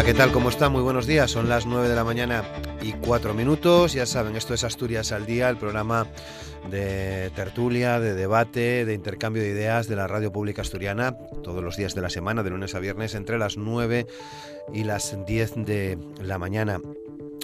[0.00, 0.32] Hola, ¿qué tal?
[0.32, 0.70] ¿Cómo está?
[0.70, 1.30] Muy buenos días.
[1.30, 2.42] Son las 9 de la mañana
[2.80, 3.92] y 4 minutos.
[3.92, 6.06] Ya saben, esto es Asturias al Día, el programa
[6.70, 11.76] de tertulia, de debate, de intercambio de ideas de la radio pública asturiana, todos los
[11.76, 14.06] días de la semana, de lunes a viernes, entre las 9
[14.72, 16.80] y las 10 de la mañana.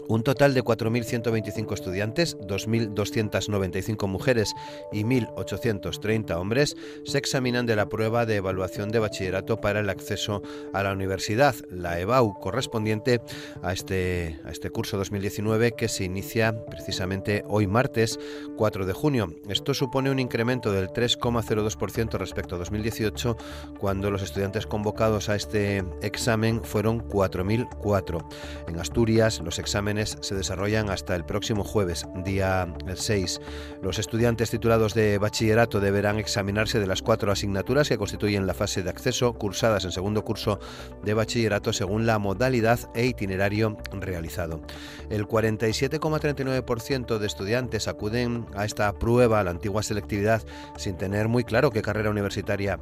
[0.08, 4.54] Un total de 4.125 estudiantes, 2.295 mujeres
[4.92, 10.42] y 1.830 hombres se examinan de la prueba de evaluación de bachillerato para el acceso
[10.72, 13.20] a la universidad, la EBAU, correspondiente
[13.62, 18.18] a este, a este curso 2019 que se inicia precisamente hoy martes
[18.56, 19.34] 4 de junio.
[19.48, 23.36] Esto supone un incremento del 3,02% respecto a 2018,
[23.78, 28.24] cuando los estudiantes convocados a este examen fueron 4.004.
[28.68, 33.40] En Asturias, los exámenes se desarrollan hasta el próximo jueves, día 6.
[33.82, 38.82] Los estudiantes titulados de bachillerato deberán examinarse de las cuatro asignaturas que constituyen la fase
[38.82, 40.58] de acceso, cursadas en segundo curso
[41.02, 44.60] de bachillerato según la modalidad e itinerario realizado.
[45.08, 50.42] El 47,39% de estudiantes acuden a esta prueba, a la antigua selectividad,
[50.76, 52.78] sin tener muy claro qué carrera universitaria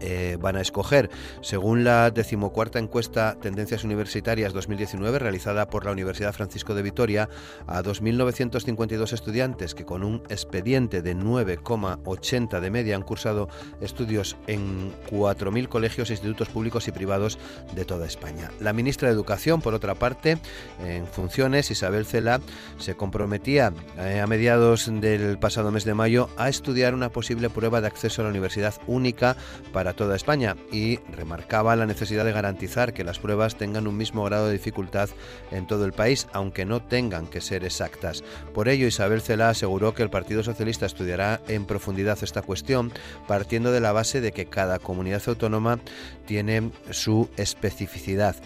[0.00, 1.10] eh, van a escoger.
[1.40, 7.28] Según la decimocuarta encuesta Tendencias Universitarias 2019 realizada por la Universidad Francisco de Vitoria,
[7.66, 13.48] a 2.952 estudiantes que con un expediente de 9,80 de media han cursado
[13.80, 17.38] estudios en 4.000 colegios e institutos públicos y privados
[17.74, 18.50] de toda España.
[18.60, 20.38] La ministra de Educación, por otra parte,
[20.84, 22.40] en funciones, Isabel Cela,
[22.78, 27.80] se comprometía eh, a mediados del pasado mes de mayo a estudiar una posible prueba
[27.80, 29.36] de acceso a la universidad única
[29.72, 34.24] para toda España y remarcaba la necesidad de garantizar que las pruebas tengan un mismo
[34.24, 35.08] grado de dificultad
[35.50, 38.22] en todo el país, aunque no tengan que ser exactas.
[38.54, 42.92] Por ello, Isabel Cela aseguró que el Partido Socialista estudiará en profundidad esta cuestión,
[43.26, 45.80] partiendo de la base de que cada comunidad autónoma
[46.26, 48.36] tiene su especificidad.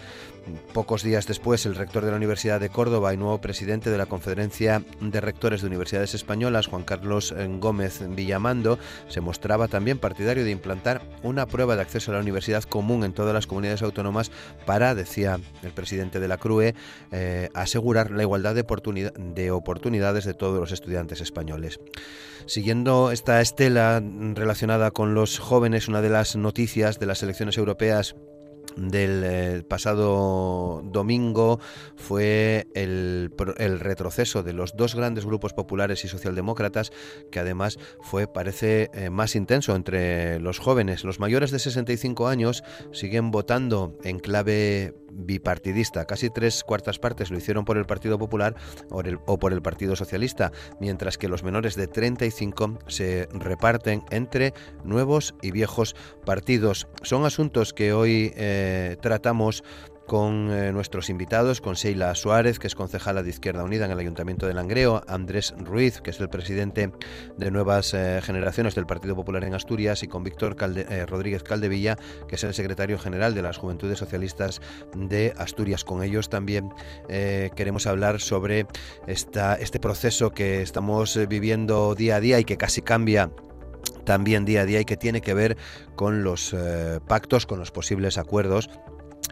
[0.73, 4.05] Pocos días después, el rector de la Universidad de Córdoba y nuevo presidente de la
[4.05, 10.43] Conferencia de Rectores de Universidades Españolas, Juan Carlos eh, Gómez Villamando, se mostraba también partidario
[10.43, 14.31] de implantar una prueba de acceso a la universidad común en todas las comunidades autónomas
[14.65, 16.75] para, decía el presidente de la CRUE,
[17.11, 21.79] eh, asegurar la igualdad de, de oportunidades de todos los estudiantes españoles.
[22.45, 24.03] Siguiendo esta estela
[24.35, 28.15] relacionada con los jóvenes, una de las noticias de las elecciones europeas
[28.75, 31.59] del eh, pasado domingo
[31.95, 33.31] fue el,
[33.79, 36.91] retroceso de los dos grandes grupos populares y socialdemócratas,
[37.31, 41.03] que además fue, parece, eh, más intenso entre los jóvenes.
[41.03, 46.05] Los mayores de 65 años siguen votando en clave bipartidista.
[46.05, 48.55] Casi tres cuartas partes lo hicieron por el Partido Popular
[48.89, 55.35] o, por el Partido Socialista, mientras que los menores de 35 se reparten entre nuevos
[55.41, 55.95] y viejos
[56.25, 56.87] partidos.
[57.03, 58.64] Son asuntos que hoy eh,
[59.01, 59.63] tratamos
[60.05, 63.99] con eh, nuestros invitados, con Sheila Suárez, que es concejala de Izquierda Unida en el
[63.99, 66.91] Ayuntamiento de Langreo, Andrés Ruiz, que es el presidente
[67.37, 71.97] de Nuevas eh, Generaciones del Partido Popular en Asturias, y con Víctor eh, Rodríguez Caldevilla,
[72.27, 74.61] que es el secretario general de las Juventudes Socialistas
[74.95, 75.83] de Asturias.
[75.83, 76.69] Con ellos también
[77.07, 78.67] queremos hablar sobre
[79.07, 83.31] este proceso que estamos viviendo día a día y que casi cambia
[84.03, 85.57] también día a día y que tiene que ver
[85.95, 88.69] con los eh, pactos, con los posibles acuerdos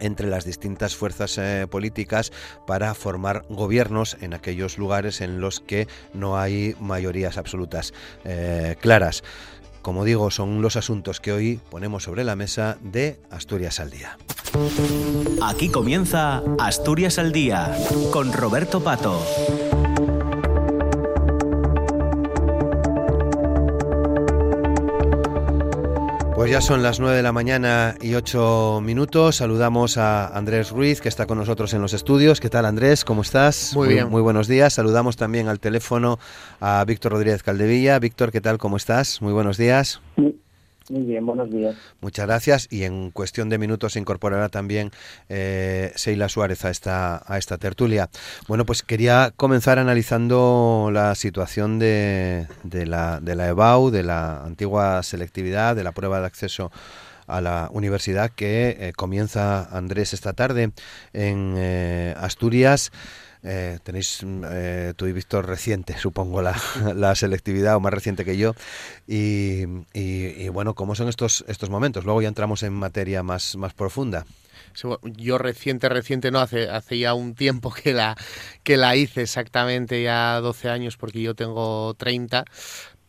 [0.00, 2.32] entre las distintas fuerzas eh, políticas
[2.66, 7.92] para formar gobiernos en aquellos lugares en los que no hay mayorías absolutas
[8.24, 9.22] eh, claras.
[9.82, 14.16] Como digo, son los asuntos que hoy ponemos sobre la mesa de Asturias al Día.
[15.42, 17.76] Aquí comienza Asturias al Día
[18.10, 19.20] con Roberto Pato.
[26.44, 29.36] Pues ya son las 9 de la mañana y 8 minutos.
[29.36, 32.38] Saludamos a Andrés Ruiz, que está con nosotros en los estudios.
[32.38, 33.06] ¿Qué tal, Andrés?
[33.06, 33.72] ¿Cómo estás?
[33.74, 34.10] Muy bien.
[34.10, 34.74] Muy, buenos días.
[34.74, 36.18] Saludamos también al teléfono
[36.60, 37.98] a Víctor Rodríguez Caldevilla.
[37.98, 38.58] Víctor, ¿qué tal?
[38.58, 39.22] ¿Cómo estás?
[39.22, 40.02] Muy buenos días.
[40.90, 41.76] Muy bien, buenos días.
[42.00, 42.68] Muchas gracias.
[42.70, 44.90] Y en cuestión de minutos se incorporará también
[45.28, 48.10] eh, Seila Suárez a esta, a esta tertulia.
[48.48, 54.44] Bueno, pues quería comenzar analizando la situación de, de, la, de la EBAU, de la
[54.44, 56.70] antigua selectividad, de la prueba de acceso
[57.26, 60.72] a la universidad que eh, comienza Andrés esta tarde
[61.12, 62.92] en eh, Asturias.
[63.44, 66.58] Eh, tenéis eh, tú y Víctor reciente, supongo, la,
[66.94, 68.54] la, selectividad o más reciente que yo.
[69.06, 72.04] Y, y, y, bueno, ¿cómo son estos, estos momentos?
[72.04, 74.24] Luego ya entramos en materia más, más profunda.
[75.04, 78.16] Yo reciente, reciente, no, hace, hace ya un tiempo que la,
[78.64, 82.44] que la hice exactamente, ya 12 años, porque yo tengo 30,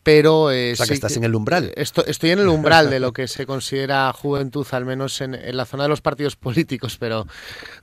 [0.06, 0.52] pero...
[0.52, 1.72] Eh, o sea, que sí, estás en el umbral.
[1.74, 5.56] Estoy, estoy, en el umbral de lo que se considera juventud, al menos en, en,
[5.56, 7.26] la zona de los partidos políticos, pero,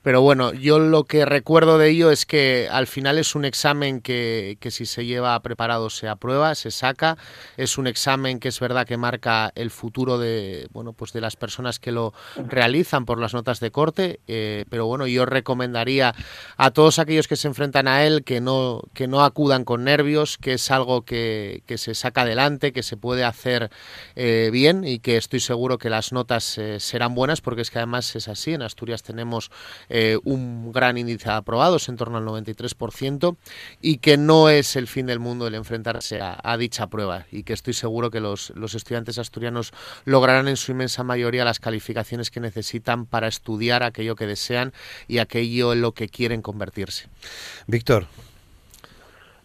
[0.00, 4.00] pero bueno, yo lo que recuerdo de ello es que al final es un examen
[4.00, 7.18] que, que si se lleva preparado se aprueba, se saca,
[7.58, 11.36] es un examen que es verdad que marca el futuro de, bueno, pues de las
[11.36, 12.14] personas que lo
[12.48, 16.14] realizan por las notas de corte, eh, pero bueno, yo recomendaría
[16.56, 20.38] a todos aquellos que se enfrentan a él que no, que no acudan con nervios,
[20.38, 23.70] que es algo que, que se saca adelante, que se puede hacer
[24.16, 27.78] eh, bien y que estoy seguro que las notas eh, serán buenas porque es que
[27.78, 28.54] además es así.
[28.54, 29.50] En Asturias tenemos
[29.88, 33.36] eh, un gran índice de aprobados, en torno al 93%,
[33.80, 37.42] y que no es el fin del mundo el enfrentarse a, a dicha prueba y
[37.42, 39.72] que estoy seguro que los, los, estudiantes asturianos
[40.04, 44.72] lograrán en su inmensa mayoría las calificaciones que necesitan para estudiar aquello que desean
[45.08, 47.08] y aquello en lo que quieren convertirse.
[47.66, 48.06] Víctor.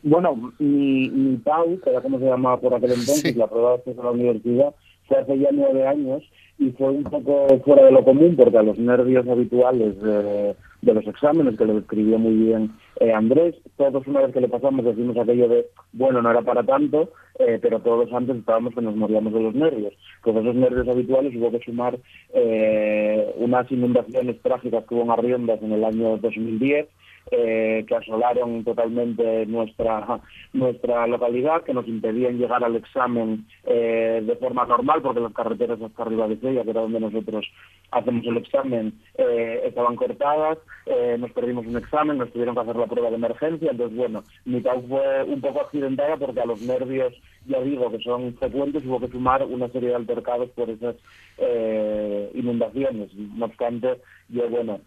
[0.04, 3.34] Bueno, mi, mi PAU, que era como se llamaba por aquel entonces, sí.
[3.34, 4.74] la prueba de acceso a la universidad,
[5.08, 6.24] fue hace ya nueve años
[6.58, 10.94] y fue un poco fuera de lo común porque a los nervios habituales de, de
[10.94, 14.84] los exámenes, que lo describió muy bien eh, Andrés, todos una vez que le pasamos
[14.84, 18.96] decimos aquello de, bueno, no era para tanto, eh, pero todos antes estábamos que nos
[18.96, 19.94] moríamos de los nervios.
[20.22, 21.98] Con esos nervios habituales hubo que sumar
[22.34, 26.88] eh, unas inundaciones trágicas que hubo en Arriondas en el año 2010,
[27.32, 30.20] eh, que asolaron totalmente nuestra
[30.54, 35.82] nuestra localidad, que nos impedían llegar al examen eh, de forma normal, porque las carreteras
[35.82, 37.46] hasta arriba de Sella, que era donde nosotros
[37.92, 42.76] hacemos el examen, eh, estaban cortadas, eh, nos perdimos un examen, nos tuvieron que hacer
[42.76, 46.62] la prueba de emergencia, entonces bueno, mi caso fue un poco accidentada porque a los
[46.62, 47.14] nervios,
[47.46, 50.96] ya digo, que son frecuentes, hubo que sumar una serie de altercados por esas
[51.38, 53.14] eh, inundaciones.
[53.14, 54.80] No obstante, yo bueno,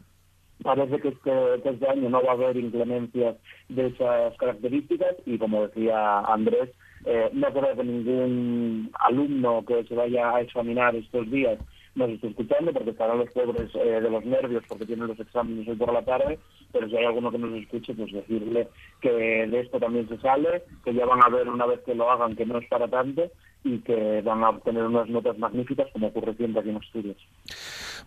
[0.62, 1.30] parece que este,
[1.62, 3.36] que este año no va a haber inclemencias
[3.68, 6.70] de esas características y como decía Andrés,
[7.04, 11.58] eh, no creo que ningún alumno que se vaya a examinar estos días
[11.94, 15.68] nos esté escuchando porque estarán los pobres eh, de los nervios porque tienen los exámenes
[15.68, 16.38] hoy por la tarde,
[16.72, 18.68] pero si hay alguno que nos escuche, pues decirle
[19.00, 22.10] que de esto también se sale, que ya van a ver una vez que lo
[22.10, 23.30] hagan que no es para tanto
[23.64, 27.16] y que van a obtener unas notas magníficas como ocurre siempre aquí en Asturias.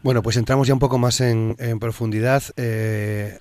[0.04, 2.44] Bueno, pues entramos ya un poco más en, profundidad.
[2.58, 3.38] Eh,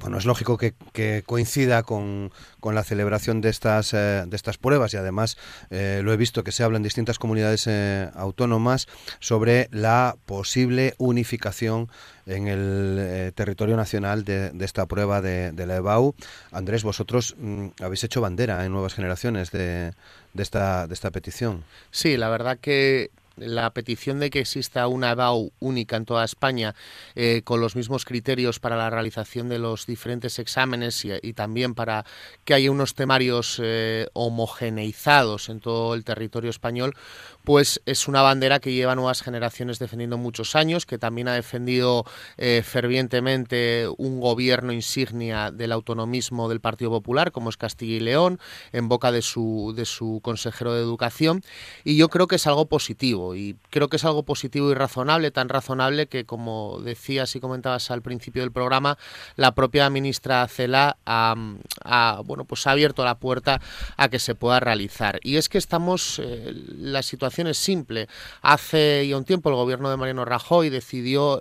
[0.00, 4.58] bueno, es lógico que, que coincida con, con, la celebración de estas, eh, de estas
[4.58, 5.36] pruebas y además
[5.70, 8.88] eh, lo he visto que se habla en distintas comunidades eh, autónomas
[9.20, 11.88] sobre la posible unificación
[12.26, 16.14] en el territorio nacional de, esta prueba de, de, la EBAU.
[16.52, 19.92] Andrés, vosotros mm, habéis hecho bandera en nuevas generaciones de,
[20.32, 21.64] de, esta, de esta petición.
[21.90, 26.74] Sí, la verdad que la petición de que exista una EBAU única en toda España
[27.14, 31.74] eh, con los mismos criterios para la realización de los diferentes exámenes y, y también
[31.74, 32.04] para
[32.44, 36.94] que haya unos temarios eh, homogeneizados en todo el territorio español,
[37.44, 42.04] pues es una bandera que lleva nuevas generaciones defendiendo muchos años, que también ha defendido
[42.36, 48.38] eh, fervientemente un gobierno insignia del autonomismo del Partido Popular, como es Castilla y León,
[48.72, 51.42] en boca de su, de su consejero de Educación,
[51.84, 55.30] y yo creo que es algo positivo y creo que es algo positivo y razonable,
[55.30, 58.98] tan razonable que como decías y comentabas al principio del programa,
[59.36, 61.34] la propia ministra Cela ha,
[62.24, 63.60] bueno, pues ha abierto la puerta
[63.96, 65.20] a que se pueda realizar.
[65.22, 68.08] Y es que estamos, eh, la situación es simple.
[68.42, 71.40] Hace ya un tiempo el gobierno de Mariano Rajoy decidió,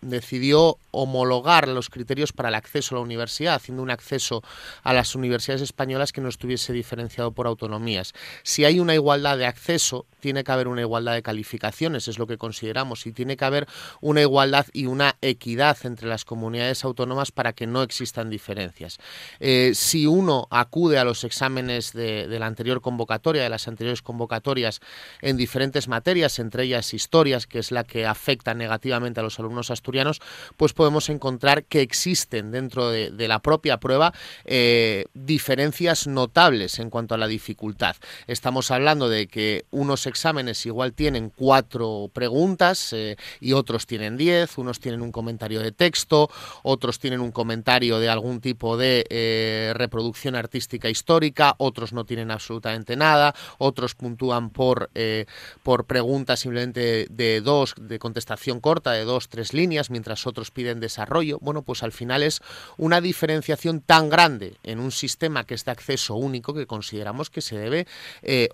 [0.00, 4.42] decidió homologar los criterios para el acceso a la universidad, haciendo un acceso
[4.82, 8.14] a las universidades españolas que no estuviese diferenciado por autonomías.
[8.42, 12.26] Si hay una igualdad de acceso, tiene que haber una igualdad de calificaciones, es lo
[12.26, 13.66] que consideramos, y tiene que haber
[14.00, 18.98] una igualdad y una equidad entre las comunidades autónomas para que no existan diferencias.
[19.40, 24.80] Eh, si uno acude a los exámenes de, la anterior convocatoria, de las anteriores convocatorias,
[25.20, 29.70] en diferentes materias, entre ellas historias, que es la que afecta negativamente a los alumnos
[29.70, 30.20] asturianos,
[30.56, 34.14] pues podemos encontrar que existen dentro de, la propia prueba
[34.46, 37.96] eh, diferencias notables en cuanto a la dificultad.
[38.26, 44.58] Estamos hablando de que unos exámenes igual tienen cuatro preguntas eh, y otros tienen diez,
[44.58, 46.28] unos tienen un comentario de texto,
[46.64, 52.32] otros tienen un comentario de algún tipo de eh, reproducción artística histórica, otros no tienen
[52.32, 55.26] absolutamente nada, otros puntúan por, eh,
[55.62, 60.80] por preguntas simplemente de dos, de contestación corta, de dos, tres líneas, mientras otros piden
[60.80, 61.38] desarrollo.
[61.40, 62.40] Bueno, pues al final es
[62.76, 67.40] una diferenciación tan grande en un sistema que es de acceso único que consideramos que
[67.40, 67.86] se debe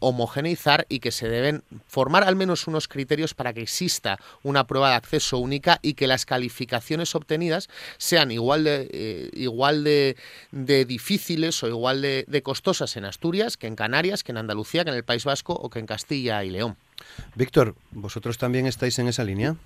[0.01, 4.91] homogeneizar y que se debe deben formar menos unos criterios para que exista una prueba
[4.91, 10.17] de acceso única y que las calificaciones obtenidas sean igual de, eh, igual de,
[10.53, 14.97] difíciles o igual de, costosas en Asturias que en Canarias, que en Andalucía, que en
[14.97, 16.77] el País Vasco o que en Castilla y León.
[17.35, 19.57] Víctor, ¿vosotros también estáis en esa línea?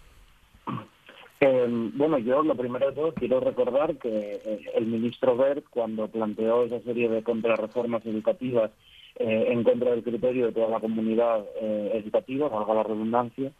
[1.41, 6.09] Em, bueno, yo lo primero de todo quiero recordar que eh, el ministro Bert, cuando
[6.09, 8.73] planteó esa serie de contrarreformas educativas
[9.19, 13.51] eh, en contra del criterio de toda la comunidad eh, educativa, valga la redundancia,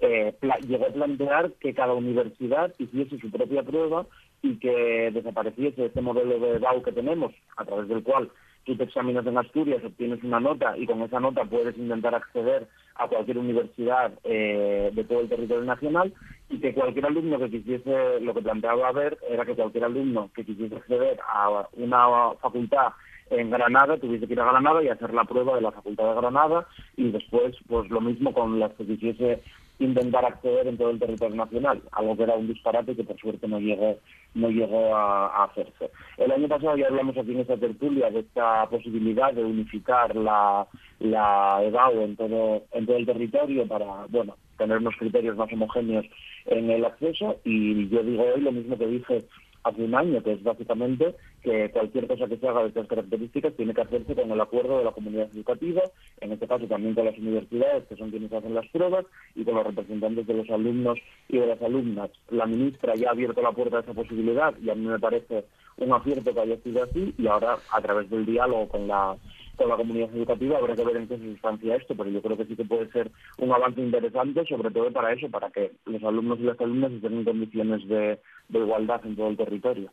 [0.00, 0.32] eh,
[0.68, 4.06] llegó a plantear que cada universidad hiciese su propia prueba
[4.42, 8.30] y que desapareciese este modelo de BAU que tenemos, a través del cual
[8.62, 12.68] tú te examinas en Asturias, obtienes una nota y con esa nota puedes intentar acceder
[12.94, 16.12] a cualquier universidad de todo el territorio nacional
[16.50, 20.44] y que cualquier alumno que quisiese, lo que planteaba ver era que cualquier alumno que
[20.44, 22.92] quisiese acceder a una facultad
[23.30, 26.20] en Granada, tuviese que ir a Granada y hacer la prueba de la Facultad de
[26.20, 26.66] Granada
[26.96, 29.42] y después pues lo mismo con las que quisiese
[29.78, 33.46] intentar acceder en todo el territorio nacional, algo que era un disparate que por suerte
[33.46, 33.98] no llegó
[34.34, 35.90] no llegó a, hacerse.
[36.16, 40.66] El año pasado ya hablamos aquí en esta tertulia de esta posibilidad de unificar la,
[40.98, 46.06] la EBAU en todo, en todo el territorio para, bueno, tener unos criterios más homogéneos
[46.46, 49.24] en el acceso y yo digo hoy lo mismo que dije
[49.64, 53.54] hace un año, que es básicamente que cualquier cosa que se haga de estas características
[53.54, 55.82] tiene que hacerse con el acuerdo de la comunidad educativa,
[56.20, 59.54] en este caso también con las universidades, que son quienes hacen las pruebas, y con
[59.54, 62.10] los representantes de los alumnos y de las alumnas.
[62.30, 65.44] La ministra ya ha abierto la puerta a esa posibilidad y a mí me parece
[65.78, 69.16] un acierto que haya sido así y ahora a través del diálogo con la
[69.58, 72.44] con la comunidad educativa habrá que ver en qué sustancia esto, pero yo creo que
[72.44, 76.38] sí que puede ser un avance interesante, sobre todo para eso, para que los alumnos
[76.38, 79.90] y las alumnas estén en condiciones de, igualdad en todo el territorio.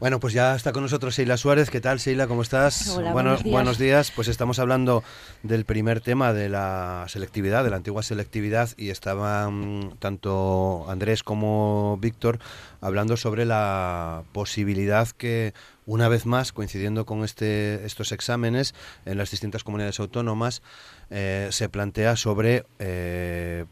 [0.00, 1.70] Bueno, pues ya está con nosotros Sheila Suárez.
[1.70, 2.26] ¿Qué tal, Sheila?
[2.26, 2.88] ¿Cómo estás?
[2.88, 3.52] Hola, buenos, días.
[3.52, 4.10] buenos días.
[4.10, 5.02] Pues estamos hablando
[5.42, 11.98] del primer tema de la selectividad, de la antigua selectividad, y estaban tanto Andrés como
[12.00, 12.38] Víctor
[12.80, 15.54] hablando sobre la posibilidad que
[15.86, 18.74] una vez más, coincidiendo con este, estos exámenes
[19.06, 20.62] en las distintas comunidades autónomas,
[21.10, 23.64] eh, se plantea sobre eh,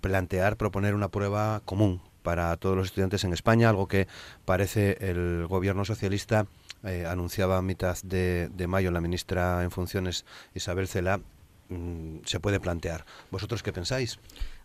[0.00, 4.06] plantear, proponer una prueba común para todos los estudiantes en España, algo que
[4.44, 6.46] parece el gobierno socialista
[6.84, 11.20] eh, anunciaba a mitad de, mayo la ministra en funciones Isabel Cela,
[11.68, 13.04] mm, se puede plantear.
[13.30, 14.18] ¿Vosotros qué pensáis?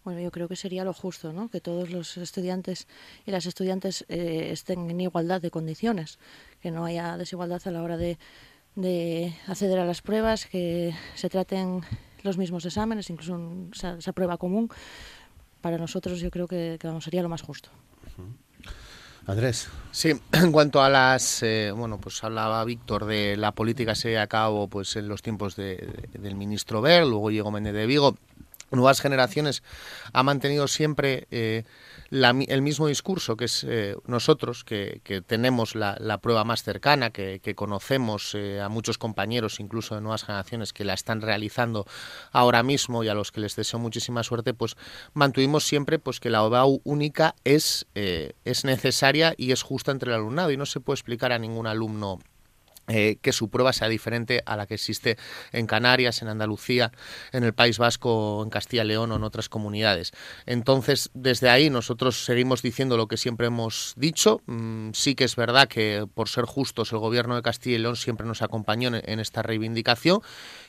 [0.03, 1.50] Bueno, yo creo que sería lo justo, ¿no?
[1.50, 2.88] Que todos los estudiantes
[3.25, 6.19] y las estudiantes eh, estén en igualdad de condiciones,
[6.62, 8.17] que no haya desigualdad a la hora de,
[9.48, 11.81] acceder a las pruebas, que se traten
[12.22, 13.39] los mismos exámenes, incluso
[13.74, 14.69] esa, prueba común.
[15.63, 17.70] Para nosotros yo creo que, vamos, sería lo más justo.
[19.25, 19.70] Andrés.
[19.93, 24.27] Sí, en cuanto a las, eh, bueno, pues hablaba Víctor de la política se a
[24.27, 28.17] cabo pues en los tiempos del ministro Ver, luego llegó Méndez de Vigo.
[28.72, 29.63] Nuevas Generaciones
[30.12, 31.63] ha mantenido siempre eh,
[32.13, 38.36] el mismo discurso, que es eh, nosotros, que, tenemos la, prueba más cercana, que, conocemos
[38.36, 41.86] eh, a muchos compañeros, incluso de Nuevas Generaciones, que la están realizando
[42.32, 44.75] ahora mismo y a los que les deseo muchísima suerte, pues
[45.13, 50.15] mantuvimos siempre pues que la OBAU única es, es necesaria y es justa entre el
[50.15, 52.20] alumnado y no se puede explicar a ningún alumno
[52.87, 55.17] eh, que su prueba sea diferente a la que existe
[55.53, 56.91] en Canarias, en Andalucía,
[57.31, 60.11] en el País Vasco, en Castilla y León o en otras comunidades.
[60.45, 64.41] Entonces, desde ahí nosotros seguimos diciendo lo que siempre hemos dicho.
[64.47, 67.95] Mm, sí que es verdad que, por ser justos, el gobierno de Castilla y León
[67.95, 70.21] siempre nos acompañó en, esta reivindicación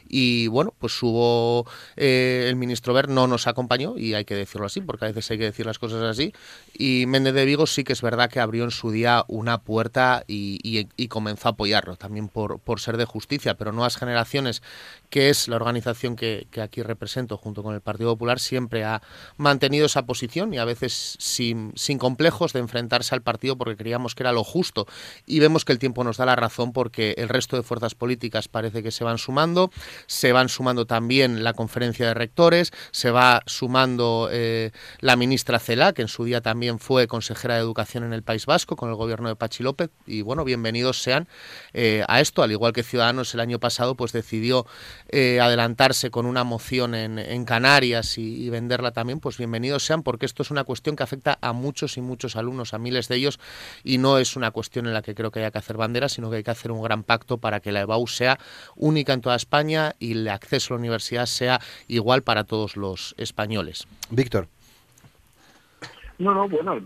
[0.08, 1.66] y, bueno, pues hubo
[1.96, 5.30] eh, el ministro Ver no nos acompañó y hay que decirlo así, porque a veces
[5.32, 6.32] hay que decir las cosas así.
[6.74, 10.22] Y Méndez de Vigo sí que es verdad que abrió en su día una puerta
[10.28, 10.60] y,
[10.96, 14.62] y comenzó a apoyarlo también por, por ser de justicia, pero Nuevas Generaciones,
[15.08, 19.00] que es la organización que, aquí represento junto con el Partido Popular, siempre ha
[19.38, 24.14] mantenido esa posición y a veces sin, sin complejos de enfrentarse al partido porque creíamos
[24.14, 24.86] que era lo justo.
[25.24, 28.48] Y vemos que el tiempo nos da la razón porque el resto de fuerzas políticas
[28.48, 29.70] parece que se van sumando,
[30.06, 35.94] se van sumando también la conferencia de rectores, se va sumando eh, la ministra Cela,
[35.94, 38.94] que en su día también fue consejera de Educación en el País Vasco con el
[38.94, 39.88] gobierno de Pachi López.
[40.06, 41.28] Y bueno, bienvenidos sean.
[41.72, 44.66] Eh, a esto, al igual que Ciudadanos el año pasado pues decidió
[45.08, 50.42] eh, adelantarse con una moción en, Canarias y, venderla también, pues bienvenidos sean porque esto
[50.42, 53.38] es una cuestión que afecta a muchos y muchos alumnos, a miles de ellos
[53.84, 56.30] y no es una cuestión en la que creo que haya que hacer banderas, sino
[56.30, 58.38] que hay que hacer un gran pacto para que la EBAU sea
[58.76, 63.14] única en toda España y el acceso a la universidad sea igual para todos los
[63.18, 63.86] españoles.
[64.10, 64.48] Víctor.
[66.18, 66.80] No, no, bueno,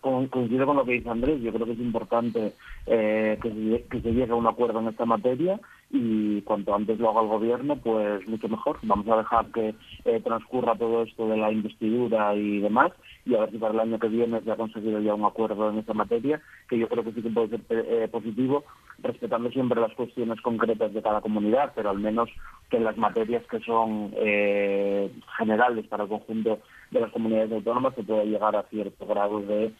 [0.00, 1.40] coincido con lo que dice Andrés.
[1.42, 2.52] Yo creo que es importante
[2.86, 6.98] eh, que, se, que se llegue a un acuerdo en esta materia y cuanto antes
[6.98, 8.78] lo haga el gobierno, pues mucho mejor.
[8.82, 12.92] Vamos a dejar que eh, transcurra todo esto de la investidura y demás
[13.26, 15.70] y a ver si para el año que viene se ha conseguido ya un acuerdo
[15.70, 18.64] en esta materia, que yo creo que sí que puede ser eh, positivo,
[19.02, 22.30] respetando siempre las cuestiones concretas de cada comunidad, pero al menos
[22.70, 26.60] que en las materias que son eh, generales para el conjunto
[26.90, 29.72] de las comunidades autónomas se pueda llegar a cierto grado de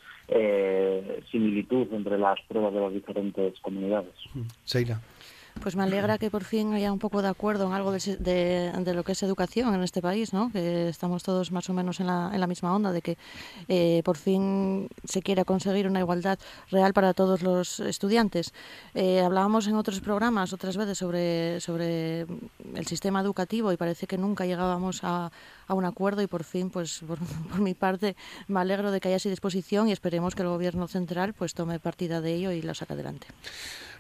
[1.30, 4.14] similitud entre las pruebas de las diferentes comunidades.
[4.64, 5.00] Seila.
[5.62, 9.04] Pues me alegra que por fin haya un poco de acuerdo en algo de, lo
[9.04, 10.50] que es educación en este país, ¿no?
[10.50, 13.18] que estamos todos más o menos en la, en la misma onda, de que
[13.68, 16.38] eh, por fin se quiera conseguir una igualdad
[16.70, 18.54] real para todos los estudiantes.
[18.94, 24.16] Eh, hablábamos en otros programas otras veces sobre, sobre el sistema educativo y parece que
[24.16, 25.30] nunca llegábamos a,
[25.70, 27.18] a un acuerdo y por fin, pues por,
[27.50, 28.16] por, mi parte,
[28.48, 31.78] me alegro de que haya esa disposición y esperemos que el Gobierno central pues tome
[31.78, 33.28] partida de ello y lo saque adelante.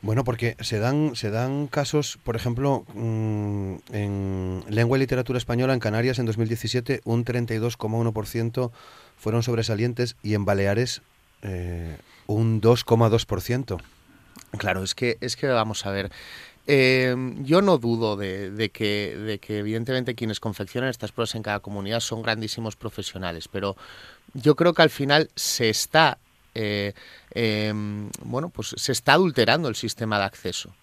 [0.02, 5.72] Bueno, porque se dan, se dan casos, por ejemplo, mm, en lengua y literatura española
[5.72, 8.72] en Canarias en 2017 un 32,1%
[9.16, 11.02] fueron sobresalientes y en Baleares
[11.42, 13.80] eh, un 2,2%.
[14.58, 16.10] Claro, es que, es que vamos a ver.
[16.66, 21.60] Eh, yo no dudo de, que, de que evidentemente quienes confeccionan estas pruebas en cada
[21.60, 23.76] comunidad son grandísimos profesionales, pero
[24.34, 26.18] yo creo que al final se está
[26.54, 26.94] eh,
[27.32, 30.74] em, bueno, pues se está adulterando el sistema de acceso.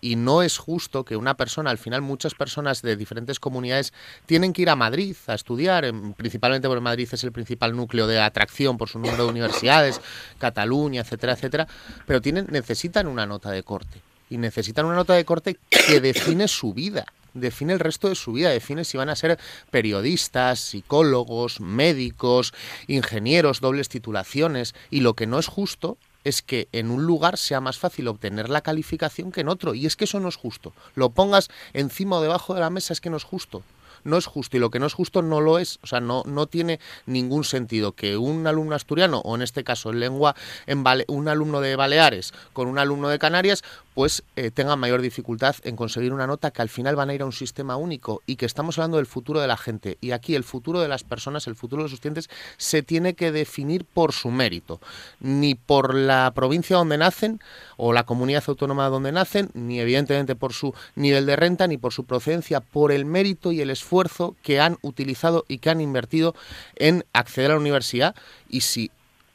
[0.00, 3.92] Y no es justo que una persona, al final muchas personas de diferentes comunidades
[4.26, 8.06] tienen que ir a Madrid a estudiar, em, principalmente porque Madrid es el principal núcleo
[8.06, 10.00] de atracción por su número de universidades,
[10.38, 11.66] Cataluña, etcétera, etcétera,
[12.06, 14.00] pero tienen, necesitan una nota de corte.
[14.28, 17.06] Y necesitan una nota de corte que define su vida
[17.40, 19.38] define el resto de su vida, define si van a ser
[19.70, 22.52] periodistas, psicólogos, médicos,
[22.86, 27.60] ingenieros, dobles titulaciones, y lo que no es justo es que en un lugar sea
[27.60, 30.72] más fácil obtener la calificación que en otro, y es que eso no es justo.
[30.94, 33.62] Lo pongas encima o debajo de la mesa, es que no es justo
[34.06, 35.78] no es justo y lo que no es justo no lo es.
[35.82, 39.90] O sea, no, no tiene ningún sentido que un alumno asturiano, o en este caso
[39.90, 40.34] en lengua,
[40.66, 43.64] en un alumno de Baleares con un alumno de Canarias,
[43.94, 47.22] pues eh, tenga mayor dificultad en conseguir una nota que al final van a ir
[47.22, 49.98] a un sistema único y que estamos hablando del futuro de la gente.
[50.00, 53.32] Y aquí el futuro de las personas, el futuro de los estudiantes, se tiene que
[53.32, 54.80] definir por su mérito,
[55.18, 57.40] ni por la provincia donde nacen
[57.76, 61.92] o la comunidad autónoma donde nacen, ni evidentemente por su nivel de renta, ni por
[61.92, 63.95] su procedencia, por el mérito y el esfuerzo
[64.42, 66.34] que han utilizado y que han invertido
[66.76, 68.14] en acceder a la universidad
[68.48, 68.90] y si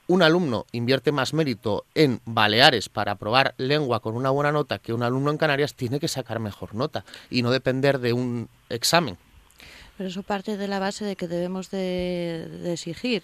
[0.07, 4.93] un alumno invierte más mérito en Baleares para aprobar lengua con una buena nota que
[4.93, 9.17] un alumno en Canarias, tiene que sacar mejor nota y no depender de un examen.
[9.97, 13.23] Pero eso parte de la base de que debemos de exigir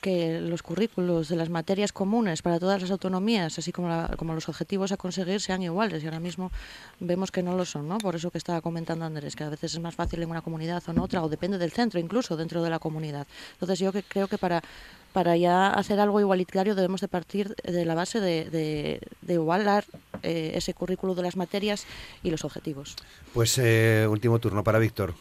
[0.00, 4.48] que los currículos de las materias comunes para todas las autonomías, así como, como los
[4.48, 6.02] objetivos a conseguir, sean iguales.
[6.02, 6.50] Y ahora mismo
[7.00, 7.98] vemos que no lo son, ¿no?
[7.98, 10.82] Por eso que estaba comentando Andrés, que a veces es más fácil en una comunidad
[10.86, 13.26] o en otra, o depende del centro, incluso dentro de la comunidad.
[13.52, 14.62] Entonces yo que creo que para
[15.12, 19.84] para ya hacer algo igualitario debemos de partir de la base de, de, igualar
[20.22, 21.86] eh, ese currículo de las materias
[22.22, 22.94] y los objetivos.
[23.32, 25.14] Pues eh, último turno para Víctor.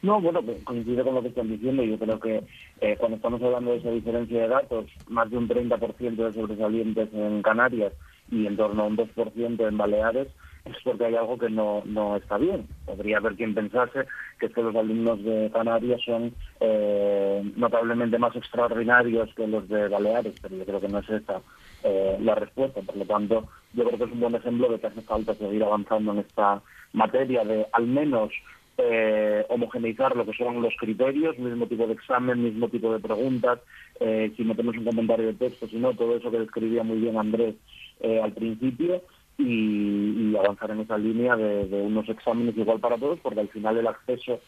[0.00, 1.82] No, bueno, coincido con lo que están diciendo.
[1.82, 2.44] Yo creo que
[2.80, 7.08] eh, cuando estamos hablando de esa diferencia de datos, más de un 30% de sobresalientes
[7.12, 7.92] en Canarias
[8.30, 10.28] y en torno a un 2% en Baleares,
[10.64, 12.68] es porque hay algo que no, no está bien.
[12.84, 14.06] Podría haber quien pensase
[14.38, 20.34] que, que los alumnos de Canarias son eh, notablemente más extraordinarios que los de Baleares,
[20.40, 21.40] pero yo creo que no es esa
[21.84, 22.80] eh, la respuesta.
[22.82, 25.62] Por lo tanto, yo creo que es un buen ejemplo de que hace falta seguir
[25.62, 26.62] avanzando en esta
[26.92, 28.30] materia de al menos
[28.78, 33.58] eh, homogeneizar lo que son los criterios, mismo tipo de examen, mismo tipo de preguntas,
[33.98, 37.18] eh, si metemos un comentario de texto, si no, todo eso que describía muy bien
[37.18, 37.56] Andrés
[38.00, 39.02] eh, al principio,
[39.36, 43.86] y, avanzar en esa línea de, unos exámenes igual para todos, porque al final el
[43.88, 44.40] acceso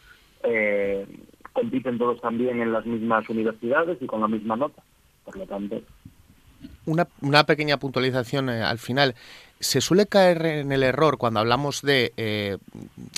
[0.45, 1.07] eh,
[1.53, 4.83] compiten todos también en las mismas universidades y con la misma nota.
[5.25, 5.81] Por lo tanto.
[6.87, 9.15] Una, una pequeña puntualización al final
[9.61, 12.57] se suele caer en el error cuando hablamos de eh,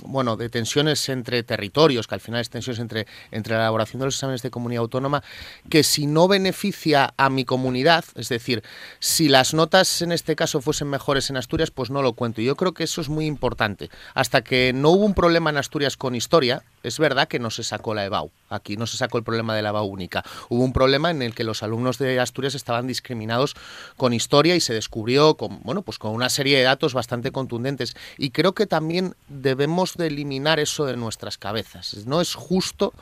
[0.04, 4.06] bueno de tensiones entre territorios, que al final es tensiones entre, entre la elaboración de
[4.06, 5.22] los exámenes de comunidad autónoma,
[5.70, 8.62] que si no beneficia a mi comunidad, es decir,
[8.98, 12.40] si las notas en este caso fuesen mejores en Asturias, pues no lo cuento.
[12.40, 13.88] Yo creo que eso es muy importante.
[14.14, 17.62] Hasta que no hubo un problema en Asturias con historia, es verdad que no se
[17.62, 18.30] sacó la EBAU.
[18.48, 20.24] Aquí no se sacó el problema de la EBAU única.
[20.48, 23.54] Hubo un problema en el que los alumnos de Asturias estaban discriminados
[23.96, 27.94] con historia y se descubrió con, bueno, pues con una serie de datos bastante contundentes.
[28.18, 32.04] Y creo que también debemos de eliminar eso de nuestras cabezas.
[32.06, 32.92] No es justo,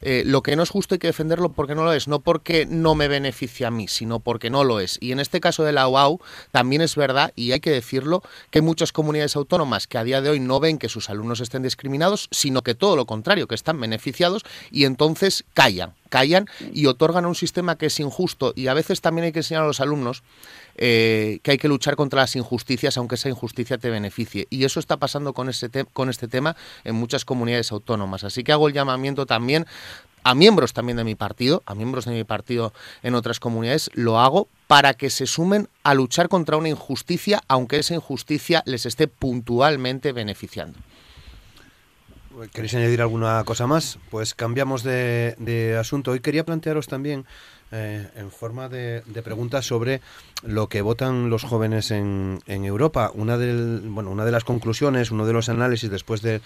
[0.00, 2.66] eh, lo que no es justo hay que defenderlo porque no lo es, no porque
[2.66, 4.96] no me beneficia a mí, sino porque no lo es.
[5.00, 6.20] Y en este caso de la UAU
[6.50, 10.20] también es verdad, y hay que decirlo, que hay muchas comunidades autónomas que a día
[10.20, 13.54] de hoy no ven que sus alumnos estén discriminados, sino que todo lo contrario que
[13.54, 18.74] están beneficiados y entonces callan, callan y otorgan un sistema que es injusto y a
[18.74, 20.22] veces también hay que enseñar a los alumnos
[20.76, 24.78] eh, que hay que luchar contra las injusticias aunque esa injusticia te beneficie y eso
[24.78, 28.24] está pasando con, este con este tema en muchas comunidades autónomas.
[28.24, 29.66] Así que hago el llamamiento también
[30.26, 32.72] a miembros también de mi partido, a miembros de mi partido
[33.04, 37.78] en otras comunidades, lo hago para que se sumen a luchar contra una injusticia, aunque
[37.78, 40.80] esa injusticia les esté puntualmente beneficiando.
[42.52, 44.00] ¿Queréis añadir alguna cosa más?
[44.10, 46.10] Pues cambiamos de, de asunto.
[46.10, 47.24] Hoy quería plantearos también
[47.72, 50.00] eh, en forma de, preguntas sobre
[50.42, 53.10] lo que votan los jóvenes en, en Europa.
[53.14, 56.40] Una, del, bueno, una de las conclusiones, uno de los análisis después de,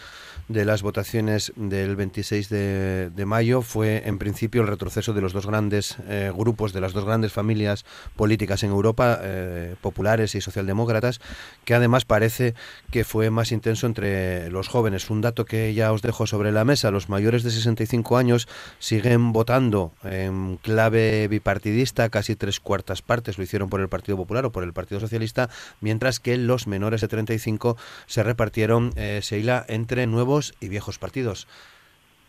[0.48, 5.33] de las votaciones del 26 de, de, mayo fue en principio el retroceso de los
[5.33, 7.85] dos grandes eh, grupos, de las dos grandes familias
[8.16, 11.20] políticas en Europa, eh, populares y socialdemócratas,
[11.64, 12.55] que además parece
[12.90, 15.11] que fue más intenso entre los jóvenes.
[15.11, 18.48] Un dato que ya os dejo sobre la mesa, los mayores de 65 años
[18.79, 24.45] siguen votando en clave bipartidista, casi tres cuartas partes lo hicieron por el Partido Popular
[24.47, 29.64] o por el Partido Socialista, mientras que los menores de 35 se repartieron, eh, Seila,
[29.69, 31.47] entre nuevos y viejos partidos.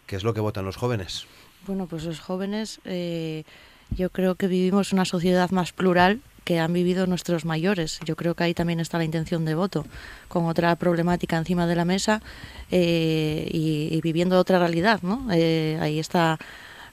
[0.06, 1.26] ¿Qué es lo que votan los jóvenes?
[1.68, 3.44] Bueno, pues los jóvenes, eh,
[3.92, 8.00] yo creo que vivimos una sociedad más plural que han vivido nuestros mayores.
[8.04, 9.86] Yo creo que ahí también está la intención de voto,
[10.28, 12.22] con otra problemática encima de la mesa
[12.72, 15.28] eh, y, viviendo otra realidad, ¿no?
[15.30, 16.40] ahí está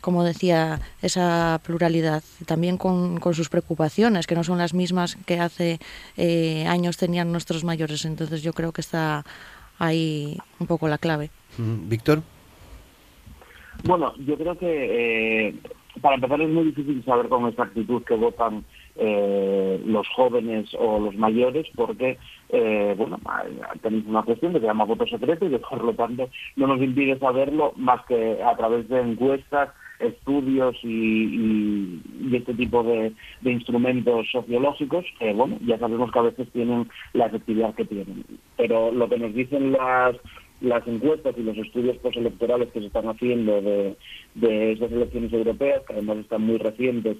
[0.09, 5.81] como decía, esa pluralidad, también con, sus preocupaciones, que no son las mismas que hace
[6.17, 8.07] eh, años tenían nuestros mayores.
[8.07, 9.23] Entonces yo creo que está
[9.79, 11.29] ahí un poco la clave.
[11.59, 12.23] Mm, Víctor.
[13.85, 15.55] Bueno, yo creo que eh,
[16.01, 18.65] para empezar es muy difícil saber con exactitud que votan
[18.97, 22.17] eh, los jóvenes o los mayores porque
[22.49, 23.19] eh, bueno
[23.83, 26.81] tenéis una cuestión que se llama voto secreto y que por lo tanto no nos
[26.81, 29.69] impide saberlo más que a través de encuestas
[30.01, 32.01] estudios y,
[32.33, 33.13] este tipo de,
[33.45, 38.25] instrumentos sociológicos, que bueno, ya sabemos que a veces tienen la efectividad que tienen.
[38.57, 40.17] Pero lo que nos dicen las
[40.61, 43.97] las encuestas y los estudios postelectorales que se están haciendo de,
[44.35, 47.17] de esas elecciones europeas, que además están muy recientes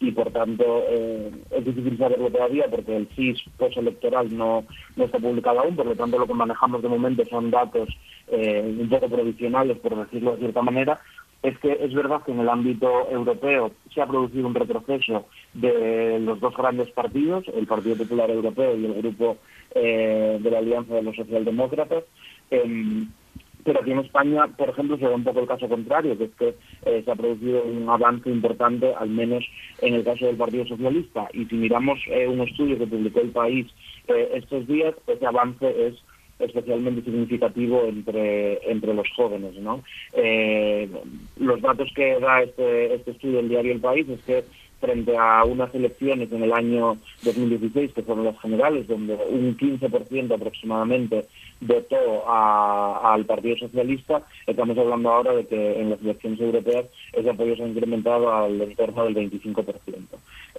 [0.00, 4.64] y por tanto eh, es difícil saberlo todavía porque el CIS postelectoral no,
[4.96, 7.88] no está publicado aún, por lo tanto lo que manejamos de momento son datos
[8.28, 11.00] eh, un poco provisionales, por decirlo de cierta manera,
[11.42, 16.18] es que es verdad que en el ámbito europeo se ha producido un retroceso de
[16.20, 19.36] los dos grandes partidos, el Partido Popular Europeo y el grupo
[19.74, 22.04] eh, de la Alianza de los Socialdemócratas.
[22.50, 23.08] Em,
[23.64, 26.34] pero aquí en España, por ejemplo, se ve un poco el caso contrario, que es
[26.36, 26.54] que
[26.86, 29.44] eh, se ha producido un avance importante, al menos
[29.82, 31.28] en el caso del Partido Socialista.
[31.32, 33.66] Y si miramos eh, un estudio que publicó el país
[34.08, 35.94] estos días, ese avance es
[36.38, 39.54] especialmente significativo entre, entre los jóvenes.
[39.56, 39.82] ¿no?
[40.12, 40.88] Eh,
[41.36, 44.44] los datos que da este, este estudio del diario El País es que
[44.80, 50.34] frente a unas elecciones en el año 2016, que fueron las generales, donde un 15%
[50.34, 51.26] aproximadamente
[51.60, 57.56] votó al Partido Socialista, estamos hablando ahora de que en las elecciones europeas ese apoyo
[57.56, 60.04] se ha incrementado al entorno del 25%.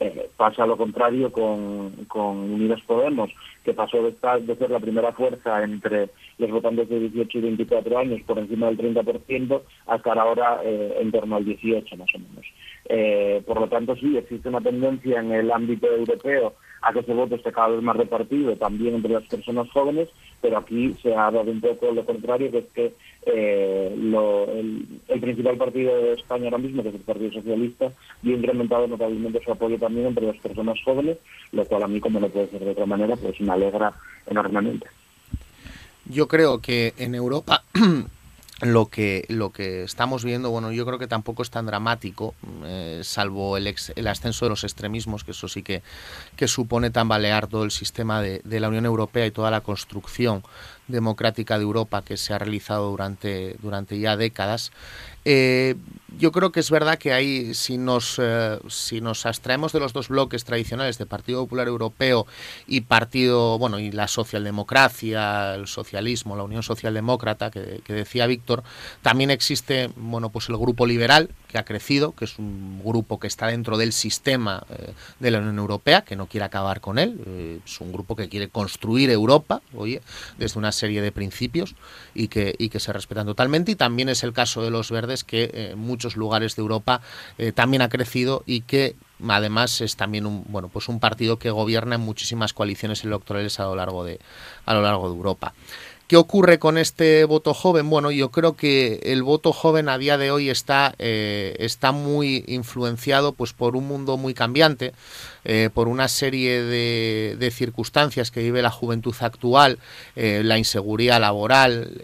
[0.01, 3.29] Eh, pasa lo contrario con, con Unidas Podemos,
[3.63, 7.41] que pasó de, estar, de ser la primera fuerza entre los votantes de 18 y
[7.41, 12.09] 24 años por encima del 30%, a estar ahora eh, en torno al 18 más
[12.15, 12.45] o menos.
[12.91, 17.13] Eh, por lo tanto, sí, existe una tendencia en el ámbito europeo a que ese
[17.13, 20.09] voto esté cada vez más repartido también entre las personas jóvenes,
[20.41, 22.93] pero aquí se ha dado un poco lo contrario, que es que
[23.25, 28.87] eh, el, principal partido de España ahora mismo, que es el Partido Socialista, ha incrementado
[28.87, 31.17] notablemente su apoyo también entre las personas jóvenes,
[31.51, 33.93] lo cual a mí, como no puede ser de otra manera, pues me alegra
[34.27, 34.87] enormemente.
[36.05, 37.63] Yo creo que en Europa
[38.61, 43.01] lo que lo que estamos viendo bueno yo creo que tampoco es tan dramático eh,
[43.03, 45.81] salvo el, el, ascenso de los extremismos que eso sí que,
[46.35, 50.43] que supone tambalear todo el sistema de, de, la Unión Europea y toda la construcción
[50.89, 54.71] democrática de Europa que se ha realizado durante durante ya décadas.
[55.25, 55.75] Eh,
[56.17, 59.93] yo creo que es verdad que ahí, si nos, eh, si nos abstraemos de los
[59.93, 62.25] dos bloques tradicionales de Partido Popular Europeo
[62.67, 68.63] y Partido, bueno, y la socialdemocracia, el socialismo, la Unión Socialdemócrata, que, decía Víctor,
[69.01, 73.27] también existe, bueno, pues el grupo liberal, que ha crecido, que es un grupo que
[73.27, 77.61] está dentro del sistema eh, de la Unión Europea, que no quiere acabar con él,
[77.65, 80.01] es un grupo que quiere construir Europa, oye,
[80.37, 81.75] desde una serie de principios
[82.13, 85.23] y que, y que se respetan totalmente, y también es el caso de los verdes,
[85.23, 87.01] que eh, en muchos lugares de Europa
[87.53, 88.95] también ha crecido y que
[89.27, 93.65] además es también un bueno pues un partido que gobierna en muchísimas coaliciones electorales a
[93.65, 94.19] lo largo de
[94.65, 95.53] a lo largo de Europa.
[96.09, 97.87] ¿Qué ocurre con este voto joven?
[97.87, 102.43] Bueno, yo creo que el voto joven a día de hoy está, eh, está muy
[102.47, 104.93] influenciado pues, por un mundo muy cambiante,
[105.45, 109.77] eh, por una serie de, circunstancias que vive la juventud actual,
[110.15, 112.01] eh, la inseguridad laboral,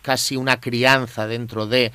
[0.00, 1.92] casi una crianza dentro de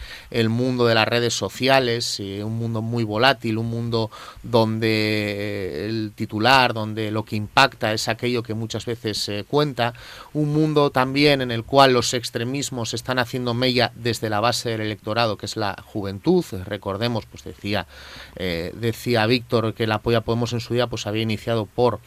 [0.47, 4.11] mundo de las redes sociales, un mundo muy volátil, un mundo
[4.43, 9.93] donde el titular, donde lo que impacta es aquello que muchas veces cuenta,
[10.33, 14.81] un mundo también en el cual los extremismos están haciendo mella desde la base del
[14.81, 16.45] electorado, que es la juventud.
[16.65, 17.87] Recordemos, pues decía,
[18.35, 21.99] eh, decía Víctor que el apoyo a Podemos en su día pues había iniciado por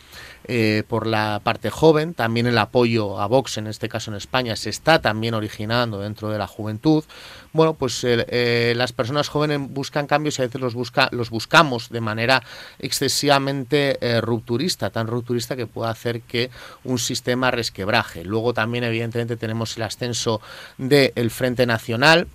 [0.44, 4.56] eh, por la parte joven, también el apoyo a Vox, en este caso en España,
[4.56, 7.04] se está también originando dentro de la juventud.
[7.52, 11.88] Bueno, pues eh, las personas jóvenes buscan cambios y a veces los, busca, los buscamos
[11.88, 12.42] de manera
[12.78, 16.50] excesivamente eh, rupturista, tan rupturista que puede hacer que
[16.84, 18.24] un sistema resquebraje.
[18.24, 20.40] Luego también, evidentemente, tenemos el ascenso
[20.78, 22.28] del Frente Nacional,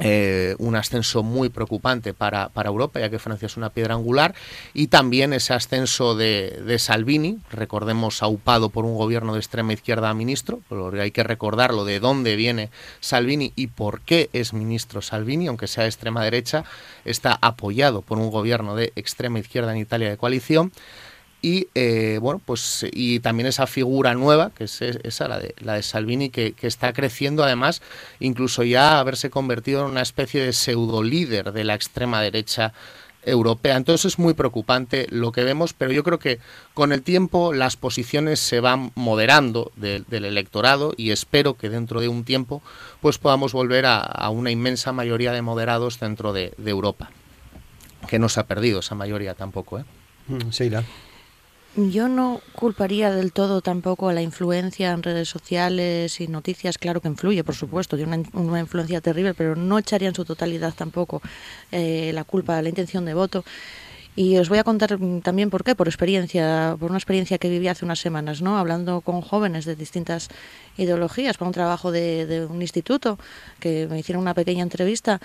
[0.00, 4.34] eh, un ascenso muy preocupante para, para, Europa, ya que Francia es una piedra angular,
[4.74, 10.12] y también ese ascenso de, de, Salvini, recordemos aupado por un gobierno de extrema izquierda
[10.14, 15.46] ministro, pero hay que recordarlo de dónde viene Salvini y por qué es ministro Salvini,
[15.46, 16.64] aunque sea de extrema derecha,
[17.04, 20.72] está apoyado por un gobierno de extrema izquierda en Italia de coalición
[21.42, 25.74] y eh, bueno pues y también esa figura nueva que es esa la de la
[25.74, 27.82] de Salvini que, está creciendo además
[28.18, 32.72] incluso ya haberse convertido en una especie de pseudo líder de la extrema derecha
[33.22, 36.38] europea entonces es muy preocupante lo que vemos pero yo creo que
[36.74, 42.08] con el tiempo las posiciones se van moderando del electorado y espero que dentro de
[42.08, 42.62] un tiempo
[43.00, 47.10] pues podamos volver a, una inmensa mayoría de moderados dentro de, Europa
[48.08, 49.84] que no se ha perdido esa mayoría tampoco ¿eh?
[50.28, 50.50] Mm,
[51.76, 57.00] yo no culparía del todo tampoco a la influencia en redes sociales y noticias, claro
[57.00, 61.22] que influye, por supuesto, tiene una, influencia terrible, pero no echaría en su totalidad tampoco
[61.70, 63.44] eh, la culpa a la intención de voto.
[64.16, 67.68] Y os voy a contar también por qué, por experiencia, por una experiencia que viví
[67.68, 68.58] hace unas semanas, ¿no?
[68.58, 70.28] Hablando con jóvenes de distintas
[70.76, 73.18] ideologías, para un trabajo de, de un instituto,
[73.60, 75.20] que me hicieron una pequeña entrevista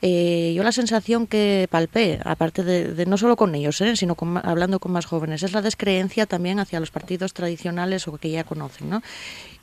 [0.00, 3.96] eh, yo la sensación que palpé, aparte de, no solo con ellos, ¿eh?
[3.96, 8.30] sino hablando con más jóvenes, es la descreencia también hacia los partidos tradicionales o que
[8.30, 8.90] ya conocen.
[8.90, 9.02] ¿no?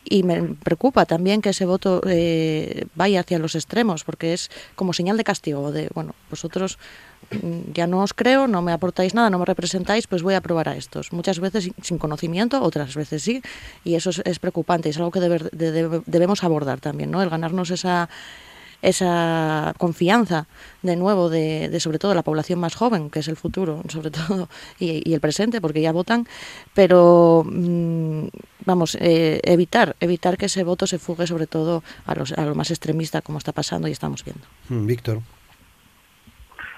[0.04, 4.92] Y me preocupa también que ese voto eh, vaya hacia los extremos, porque es como
[4.92, 6.80] señal de castigo, de, bueno, vosotros
[7.32, 10.42] mm, ya no os creo, no me aportáis nada, no me representáis, pues voy a
[10.42, 11.14] probar a estos.
[11.14, 13.42] Muchas veces sin conocimiento, otras veces sí,
[13.86, 17.24] y eso es, preocupante, es algo que debemos abordar también, ¿no?
[17.24, 18.10] El ganarnos esa
[18.86, 20.48] esa confianza
[20.82, 24.48] de nuevo de, sobre todo la población más joven, que es el futuro, sobre todo,
[24.80, 26.26] y, el presente, porque ya votan,
[26.74, 28.28] pero mm,
[28.66, 32.56] vamos, eh, evitar, evitar que ese voto se fugue sobre todo a, los, a lo
[32.56, 34.46] más extremista, como está pasando y estamos viendo.
[34.70, 35.20] Mm, Víctor.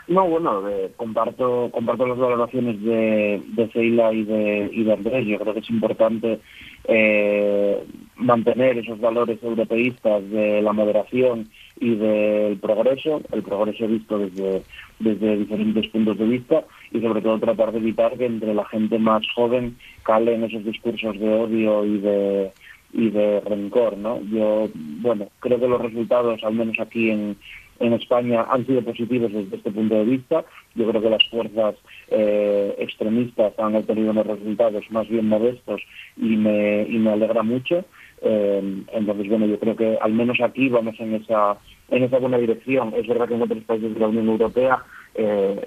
[0.08, 0.63] No, bueno,
[0.96, 5.28] comparto comparto las valoraciones de, de Ceila y de, y de Andrés.
[5.28, 6.39] Yo creo que es importante
[6.86, 7.84] eh,
[8.17, 11.49] mantener esos valores europeístas de la moderación
[11.80, 14.63] y del progreso, el progreso visto desde,
[14.99, 18.97] desde diferentes puntos de vista y sobre todo tratar de evitar que entre la gente
[18.97, 22.51] más joven calen esos discursos de odio y de
[22.93, 24.21] y de rencor, ¿no?
[24.21, 27.36] Yo, bueno, creo que los resultados, al menos aquí en,
[27.80, 30.45] en España han sido positivos desde este punto de vista.
[30.75, 31.75] Yo creo que las fuerzas
[32.10, 35.82] eh, extremistas han obtenido unos resultados más bien modestos
[36.15, 37.86] y me, y me alegra mucho.
[38.21, 41.58] Eh, entonces, bueno, yo creo que al menos aquí vamos en esa,
[41.89, 42.93] en esa buena dirección.
[42.95, 44.84] Es verdad que en otros países de la Unión Europea,
[45.15, 45.62] eh,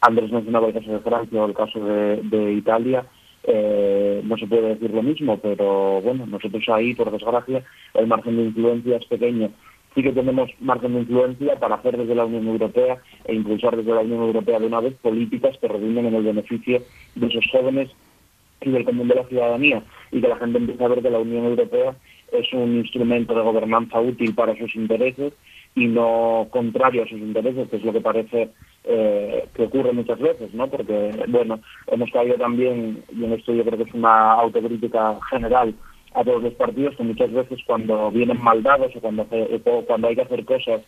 [0.00, 3.06] Andrés mencionaba el caso de Francia o el caso de, Italia,
[3.44, 8.36] eh, no se puede decir lo mismo, pero bueno, nosotros ahí, por desgracia, el margen
[8.36, 9.50] de influencia es pequeño
[9.94, 13.94] sí que tenemos margen de influencia para hacer desde la Unión Europea e impulsar desde
[13.94, 16.82] la Unión Europea de una vez políticas que redunden en el beneficio
[17.14, 17.90] de esos jóvenes
[18.64, 21.18] y del común de la ciudadanía y que la gente empiece a ver que la
[21.18, 21.94] Unión Europea
[22.32, 25.32] es un instrumento de gobernanza útil para sus intereses
[25.74, 28.50] y no contrario a sus intereses, que es lo que parece
[28.84, 30.68] eh, que ocurre muchas veces, ¿no?
[30.68, 35.74] Porque, bueno, hemos caído también, y en esto yo creo que es una autocrítica general,
[36.14, 39.26] a todos los partidos que muchas veces cuando vienen maldados o cuando,
[39.86, 40.82] cuando hay que hacer cosas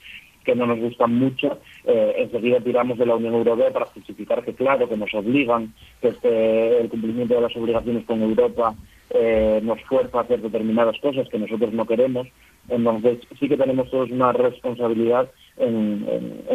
[0.44, 4.54] que no nos gustan mucho, eh, enseguida tiramos de la Unión Europea para justificar que
[4.54, 8.74] claro, que nos obligan, que este, el cumplimiento de las obligaciones con Europa
[9.10, 12.26] eh, nos fuerza a hacer determinadas cosas que nosotros no queremos.
[12.68, 16.04] Entonces sí que tenemos todos una responsabilidad en,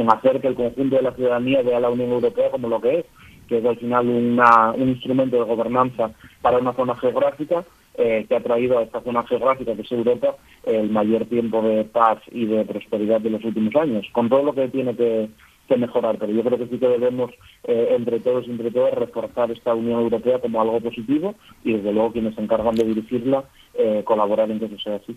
[0.09, 2.99] hacer que el conjunto de la ciudadanía vea a la Unión Europea como lo que
[2.99, 3.05] es,
[3.49, 8.39] que es al final un instrumento de gobernanza para una zona geográfica eh, que ha
[8.41, 12.63] traído a esta zona geográfica que es Europa el mayor tiempo de paz y de
[12.63, 15.29] prosperidad de los últimos años, con todo lo que tiene que,
[15.75, 16.17] mejorar.
[16.17, 17.29] Pero yo creo que sí que debemos,
[17.63, 21.93] eh, entre todos y entre todas, reforzar esta Unión Europea como algo positivo y, desde
[21.93, 23.43] luego, quienes se encargan de dirigirla,
[23.75, 25.15] eh, colaborar en que eso sea así.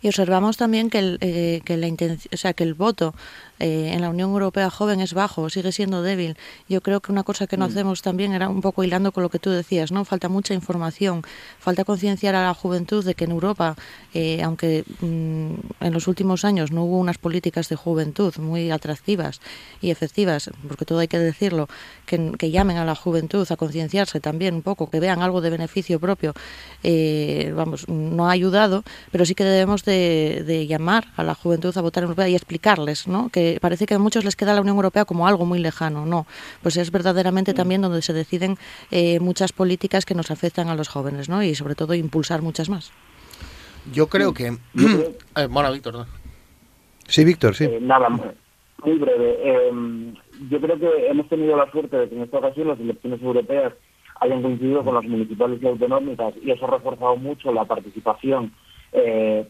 [0.00, 1.18] Y observamos también que el,
[1.64, 3.14] que la o sea, que el voto
[3.58, 6.36] eh, en la Unión Europea joven es bajo, sigue siendo débil.
[6.68, 7.70] Yo creo que una cosa que no mm.
[7.70, 10.04] hacemos también era un poco hilando con lo que tú decías, ¿no?
[10.04, 11.22] Falta mucha información,
[11.58, 13.76] falta concienciar a la juventud de que en Europa,
[14.14, 19.40] eh, aunque mm, en los últimos años no hubo unas políticas de juventud muy atractivas
[19.80, 21.68] y efectivas, porque todo hay que decirlo,
[22.06, 26.00] que, llamen a la juventud a concienciarse también un poco, que vean algo de beneficio
[26.00, 26.32] propio,
[26.82, 31.76] eh, vamos, no ha ayudado, pero sí que debemos de, de, llamar a la juventud
[31.76, 33.28] a votar en Europa y explicarles, ¿no?
[33.28, 36.06] Que parece que a muchos les queda la Unión Europea como algo muy lejano.
[36.06, 36.26] No,
[36.62, 37.54] pues es verdaderamente mm.
[37.54, 38.56] también donde se deciden
[38.90, 41.42] eh, muchas políticas que nos afectan a los jóvenes, ¿no?
[41.42, 42.92] Y sobre todo impulsar muchas más.
[43.92, 44.56] Yo creo que...
[45.36, 46.06] Eh, bueno, Víctor.
[47.06, 47.64] Sí, Víctor, sí.
[47.64, 49.68] Eh, nada, muy breve.
[49.68, 50.14] Em,
[50.50, 53.72] yo creo que hemos tenido la suerte de que en esta ocasión las elecciones europeas
[54.20, 58.52] hayan coincidido con las municipales y autonómicas y eso ha reforzado mucho la participación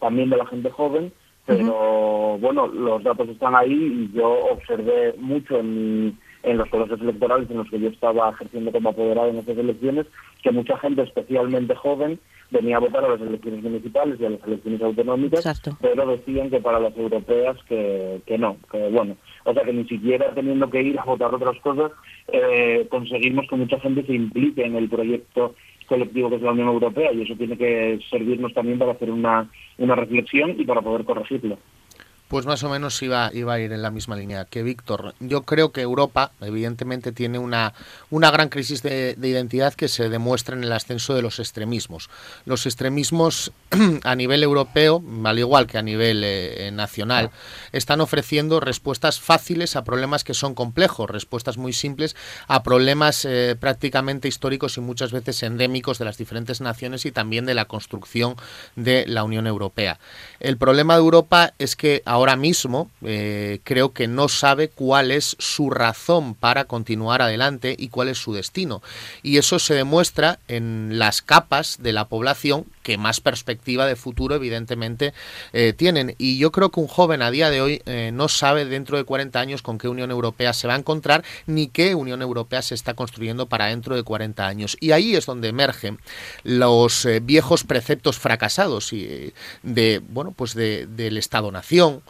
[0.00, 1.12] también de la gente joven
[1.48, 7.50] pero bueno, los datos están ahí y yo observé mucho en, en los colegios electorales
[7.50, 10.04] en los que yo estaba ejerciendo como apoderado en estas elecciones
[10.42, 14.46] que mucha gente, especialmente joven, venía a votar a las elecciones municipales y a las
[14.46, 19.64] elecciones autonómicas, pero decían que para las europeas que, que no, que bueno, o sea
[19.64, 21.92] que ni siquiera teniendo que ir a votar otras cosas,
[22.28, 25.54] eh, conseguimos que mucha gente se implique en el proyecto
[25.88, 29.50] colectivo que es la Unión Europea y eso tiene que servirnos también para hacer una,
[29.78, 31.58] una reflexión y para poder corregirlo.
[32.28, 35.14] Pues más o menos iba, iba a ir en la misma línea que Víctor.
[35.18, 37.72] Yo creo que Europa, evidentemente, tiene una,
[38.10, 42.10] una gran crisis de, identidad que se demuestra en el ascenso de los extremismos.
[42.44, 43.52] Los extremismos
[44.04, 47.30] a nivel europeo, al igual que a nivel eh, nacional,
[47.72, 52.14] están ofreciendo respuestas fáciles a problemas que son complejos, respuestas muy simples
[52.46, 57.46] a problemas eh, prácticamente históricos y muchas veces endémicos de las diferentes naciones y también
[57.46, 58.36] de la construcción
[58.76, 59.98] de la Unión Europea.
[60.40, 62.02] El problema de Europa es que
[62.36, 68.08] mismo eh, creo que no sabe cuál es su razón para continuar adelante y cuál
[68.08, 68.82] es su destino.
[69.22, 74.34] Y eso se demuestra en las capas de la población que más perspectiva de futuro
[74.34, 75.12] evidentemente
[75.52, 76.14] eh, tienen.
[76.16, 79.04] Y yo creo que un joven a día de hoy eh, no sabe dentro de
[79.04, 82.74] 40 años con qué Unión Europea se va a encontrar ni qué Unión Europea se
[82.74, 84.78] está construyendo para dentro de 40 años.
[84.80, 85.98] Y ahí es donde emergen
[86.44, 92.00] los viejos preceptos fracasados y, de bueno pues de, del Estado-nación,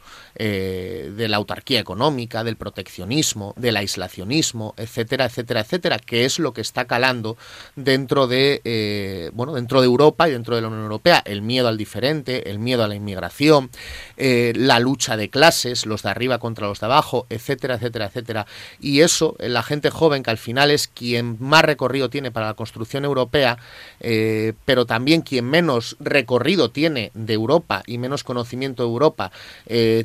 [0.40, 6.52] eh, de la autarquía económica, del proteccionismo, del aislacionismo, etcétera, etcétera, etcétera, que es lo
[6.52, 7.36] que está calando
[7.74, 11.24] dentro de, eh, bueno, dentro de Europa y dentro de la Unión Europea.
[11.24, 13.70] El miedo al diferente, el miedo a la inmigración,
[14.16, 18.46] eh, la lucha de clases, los de arriba contra los de abajo, etcétera, etcétera, etcétera.
[18.78, 22.54] Y eso, la gente joven, que al final es quien más recorrido tiene para la
[22.54, 23.58] construcción europea,
[23.98, 29.32] pero también quien menos recorrido tiene de Europa y menos conocimiento de Europa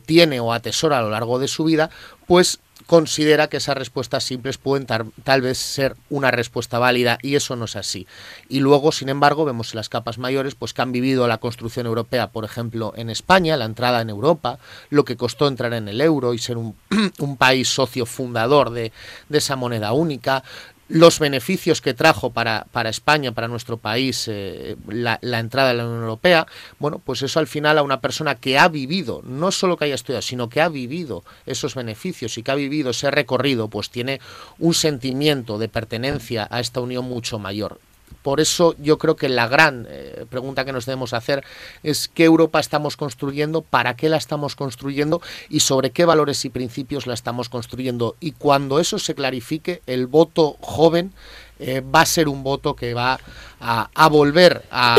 [0.06, 1.90] tiene o atesora a lo largo de su vida,
[2.28, 7.56] pues considera que esas respuestas simples pueden tal vez ser una respuesta válida y eso
[7.56, 8.08] no es así.
[8.50, 11.86] Y luego, sin embargo, vemos en las capas mayores pues que han vivido la construcción
[11.86, 14.60] europea, por ejemplo, en España, la entrada en Europa,
[14.90, 16.76] lo que costó entrar en el euro y ser un,
[17.38, 18.92] país socio fundador de
[19.32, 20.44] esa moneda única,
[20.90, 25.86] los beneficios que trajo para, para España, para nuestro país, eh, la, entrada en la
[25.86, 26.46] Unión Europea,
[26.80, 29.96] bueno, pues eso al final a una persona que ha vivido, no solo que haya
[29.96, 34.20] estudiado, sino que ha vivido esos beneficios y que ha vivido ese recorrido, pues tiene
[34.60, 37.80] un sentimiento de pertenencia a esta unión mucho mayor.
[38.22, 41.44] Por eso yo creo que la gran eh, pregunta que nos debemos hacer
[41.84, 46.50] es qué Europa estamos construyendo, para qué la estamos construyendo y sobre qué valores y
[46.50, 48.16] principios la estamos construyendo.
[48.20, 51.14] Y cuando eso se clarifique, el voto joven
[51.60, 53.20] eh, va a ser un voto que va
[53.60, 54.98] a, volver a,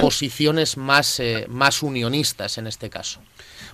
[0.00, 3.20] posiciones más, eh, más unionistas en este caso.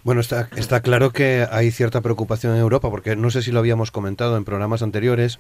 [0.03, 3.61] Bueno, está, está claro que hay cierta preocupación en Europa, porque no sé si lo
[3.61, 5.39] habíamos comentado en programas anteriores,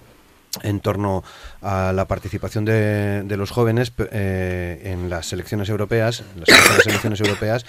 [0.62, 1.24] en torno
[1.62, 7.64] a la participación de, los jóvenes eh, en las elecciones europeas, en las elecciones europeas,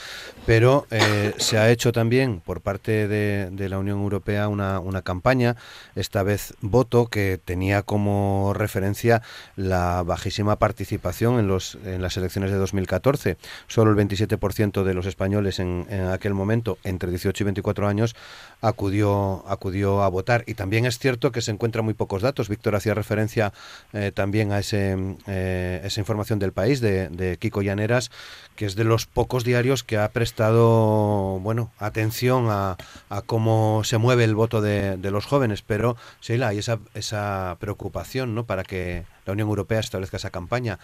[0.46, 5.56] pero eh, se ha hecho también por parte de, la Unión Europea una, una, campaña,
[5.96, 9.22] esta vez voto, que tenía como referencia
[9.56, 13.38] la bajísima participación en, los, en las elecciones de 2014.
[13.68, 18.16] Solo el 27% de los españoles en, en, aquel momento, entre 18 y 24 años,
[18.62, 20.44] acudió, acudió a votar.
[20.46, 22.50] Y también es cierto que se encuentran muy pocos datos.
[22.50, 23.54] Víctor hacía referencia
[23.94, 24.96] eh, también a ese,
[25.28, 28.12] eh, esa información del país de, Kiko Llaneras,
[28.56, 32.78] que es de los pocos diarios que ha prestado bueno atención a,
[33.26, 35.62] cómo se mueve el voto de, los jóvenes.
[35.62, 38.46] Pero, Sheila, hay esa, esa preocupación ¿no?
[38.46, 40.80] para que la Unión Europea establezca esa campaña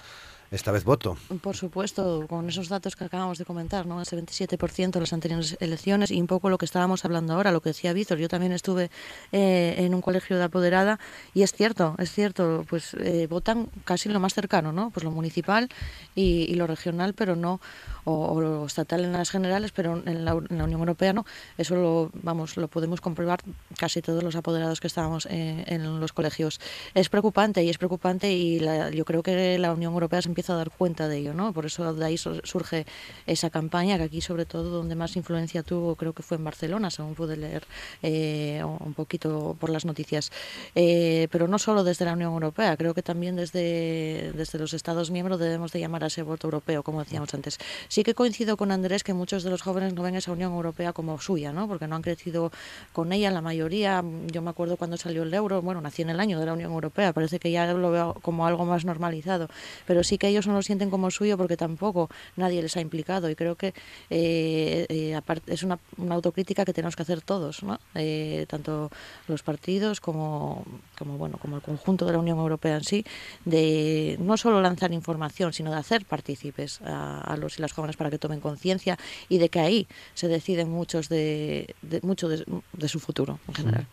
[0.51, 1.17] esta vez voto.
[1.41, 4.01] Por supuesto, con esos datos que acabamos de comentar, ¿no?
[4.01, 7.61] ese 27% de las anteriores elecciones y un poco lo que estábamos hablando ahora, lo
[7.61, 8.17] que decía Víctor.
[8.17, 8.91] Yo también estuve
[9.31, 10.99] eh, en un colegio de apoderada
[11.33, 14.89] y es cierto, es cierto, pues eh, votan casi lo más cercano, ¿no?
[14.89, 15.69] Pues lo municipal
[16.15, 17.61] y, lo regional, pero no,
[18.03, 21.25] o, lo estatal en las generales, pero en la, Unión Europea no.
[21.57, 23.39] Eso lo, vamos, lo podemos comprobar
[23.77, 26.59] casi todos los apoderados que estábamos eh, en los colegios.
[26.93, 28.59] Es preocupante y es preocupante y
[28.93, 31.53] yo creo que la Unión Europea se empieza a dar cuenta de ello, ¿no?
[31.53, 32.85] Por eso de ahí surge
[33.27, 36.89] esa campaña, que aquí sobre todo donde más influencia tuvo creo que fue en Barcelona,
[36.89, 37.63] según pude leer
[38.01, 40.31] eh, un poquito por las noticias.
[40.75, 45.11] Eh, pero no solo desde la Unión Europea, creo que también desde, desde los Estados
[45.11, 47.57] miembros debemos de llamar a ese voto europeo, como decíamos antes.
[47.87, 50.93] Sí que coincido con Andrés que muchos de los jóvenes no ven esa Unión Europea
[50.93, 51.67] como suya, ¿no?
[51.67, 52.51] Porque no han crecido
[52.93, 56.19] con ella, la mayoría, yo me acuerdo cuando salió el euro, bueno, nací en el
[56.19, 59.47] año de la Unión Europea, parece que ya lo veo como algo más normalizado,
[59.85, 63.29] pero sí que ellos no lo sienten como suyo porque tampoco nadie les ha implicado
[63.29, 63.73] y creo que
[64.09, 65.79] eh, eh, es una,
[66.09, 67.61] autocrítica que tenemos que hacer todos,
[67.95, 68.89] eh, tanto
[69.27, 70.65] los partidos como,
[70.97, 73.05] como, bueno, como el conjunto de la Unión Europea en sí,
[73.45, 78.09] de no solo lanzar información, sino de hacer partícipes a, los y las jóvenes para
[78.09, 78.97] que tomen conciencia
[79.29, 83.87] y de que ahí se deciden muchos de, mucho de, su futuro en general.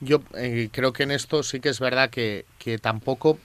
[0.00, 2.44] Yo eh, creo que en esto sí que es verdad que,
[2.80, 3.38] tampoco,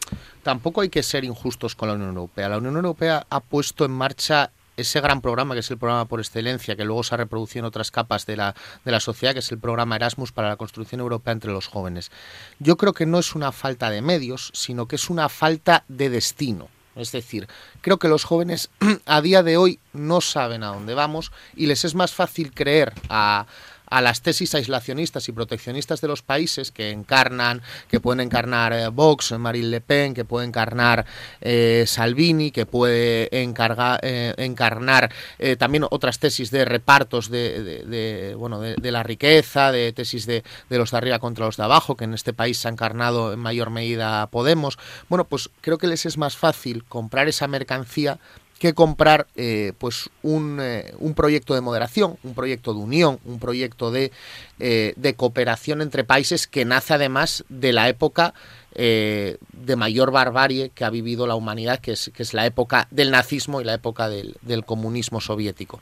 [0.44, 2.50] tampoco hay que ser injustos con la Unión Europea.
[2.50, 6.20] La Unión Europea ha puesto en marcha ese gran programa que es el programa por
[6.20, 9.40] excelencia, que luego se ha reproducido en otras capas de la, de la sociedad, que
[9.40, 12.12] es el programa Erasmus para la construcción europea entre los jóvenes.
[12.60, 16.10] Yo creo que no es una falta de medios, sino que es una falta de
[16.10, 16.70] destino.
[16.96, 17.48] Es decir,
[17.82, 18.70] creo que los jóvenes
[19.06, 22.94] a día de hoy no saben a dónde vamos y les es más fácil creer
[23.10, 23.46] a,
[23.94, 28.88] a las tesis aislacionistas y proteccionistas de los países que encarnan, que pueden encarnar eh,
[28.88, 31.06] Vox, Marine Le Pen, que puede encarnar
[31.42, 35.12] eh, Salvini, que puede eh, encarnar
[35.60, 40.90] también otras tesis de repartos de, bueno, de, la riqueza, de tesis de, de los
[40.90, 43.70] de arriba contra los de abajo, que en este país se ha encarnado en mayor
[43.70, 44.80] medida Podemos.
[45.08, 48.18] Bueno, pues creo que les es más fácil comprar esa mercancía
[48.60, 53.40] que comprar eh, pues un, eh, un, proyecto de moderación, un proyecto de unión, un
[53.40, 54.12] proyecto de,
[54.60, 58.34] eh, de cooperación entre países que nace además de la época
[58.76, 63.12] de mayor barbarie que ha vivido la humanidad, que es, que es la época del
[63.12, 65.80] nazismo y la época del, del comunismo soviético.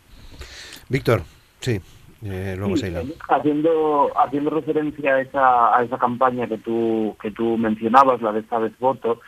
[0.90, 1.24] Víctor,
[1.62, 1.80] sí.
[2.24, 2.76] Eh, luego
[3.30, 8.42] haciendo haciendo referencia a esa, a esa campaña que tú que tú mencionabas, la de
[8.42, 9.22] esta vez voto,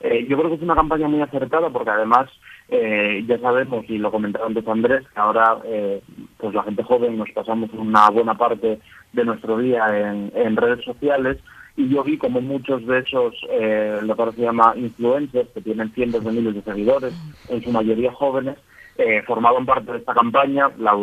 [0.00, 2.28] eh, yo creo que es una campaña muy acertada porque además
[2.70, 6.00] eh, ya sabemos, y lo comentaba antes Andrés, que ahora eh,
[6.38, 8.78] pues la gente joven nos pasamos una buena parte
[9.12, 11.38] de nuestro día en, redes sociales
[11.76, 15.60] y yo vi como muchos de esos, eh, lo que ahora se llama influencers, que
[15.62, 17.14] tienen cientos de miles de seguidores,
[17.48, 18.56] en su mayoría jóvenes,
[18.98, 20.96] eh, formaban parte de esta campaña, la,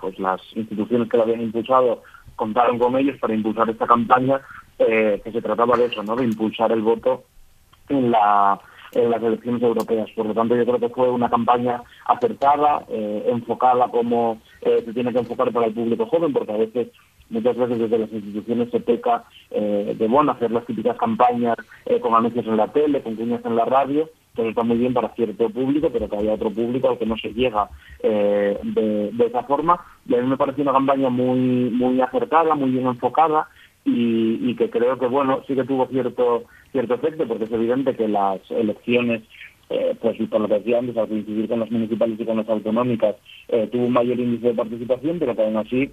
[0.00, 2.02] pues las instituciones que la habían impulsado
[2.34, 4.40] contaron con ellos para impulsar esta campaña,
[4.78, 6.16] eh, que se trataba de eso, ¿no?
[6.16, 7.24] de impulsar el voto
[7.88, 8.58] en la
[8.94, 10.10] en las elecciones europeas.
[10.14, 14.92] Por lo tanto, yo creo que fue una campaña acertada, eh, enfocada como eh, se
[14.92, 16.88] tiene que enfocar para el público joven, porque a veces,
[17.30, 21.56] muchas veces desde las instituciones se peca eh, de, bueno, hacer las típicas campañas
[22.00, 25.10] con anuncios en la tele, con cuñas en la radio, que está muy bien para
[25.10, 27.68] cierto público, pero que haya otro público al que no se llega
[28.02, 29.78] de, de, esa forma.
[30.08, 33.48] Y a mí me pareció una campaña muy, muy acertada, muy bien enfocada,
[33.84, 38.06] y, que creo que bueno sí que tuvo cierto cierto efecto porque es evidente que
[38.06, 39.22] las elecciones
[39.70, 42.48] eh, pues por lo que decía antes al coincidir con las municipales y con las
[42.48, 43.16] autonómicas
[43.48, 45.90] eh, tuvo un mayor índice de participación pero que aún así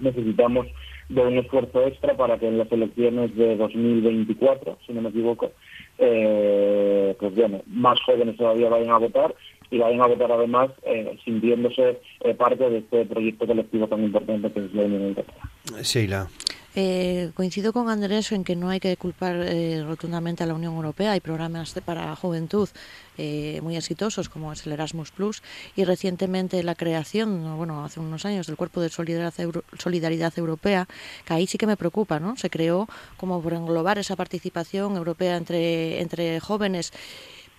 [0.00, 0.66] necesitamos
[1.08, 5.52] de un esfuerzo extra para que en las elecciones de 2024 si no me equivoco
[5.98, 9.34] eh, pues bueno más jóvenes todavía vayan a votar
[9.70, 14.50] y vayan a votar además eh, sintiéndose eh, parte de este proyecto colectivo tan importante
[14.52, 15.34] que es la Unión Europea.
[15.82, 16.28] Sheila.
[16.76, 20.74] Eh, coincido con Andrés en que no hay que culpar eh, rotundamente a la Unión
[20.74, 21.12] Europea.
[21.12, 22.68] Hay programas para juventud
[23.16, 25.40] eh, muy exitosos como es el Erasmus Plus
[25.76, 29.34] y recientemente la creación, bueno, hace unos años del Cuerpo de Solidaridad,
[29.78, 30.88] Solidaridad Europea,
[31.24, 32.36] que ahí sí que me preocupa, ¿no?
[32.36, 36.92] Se creó como por englobar esa participación europea entre, entre jóvenes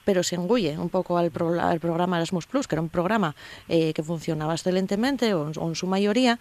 [0.06, 3.36] pero se engulle un poco al, programa Erasmus Plus, que era un programa
[3.68, 6.40] eh, que funcionaba excelentemente, o, en su mayoría,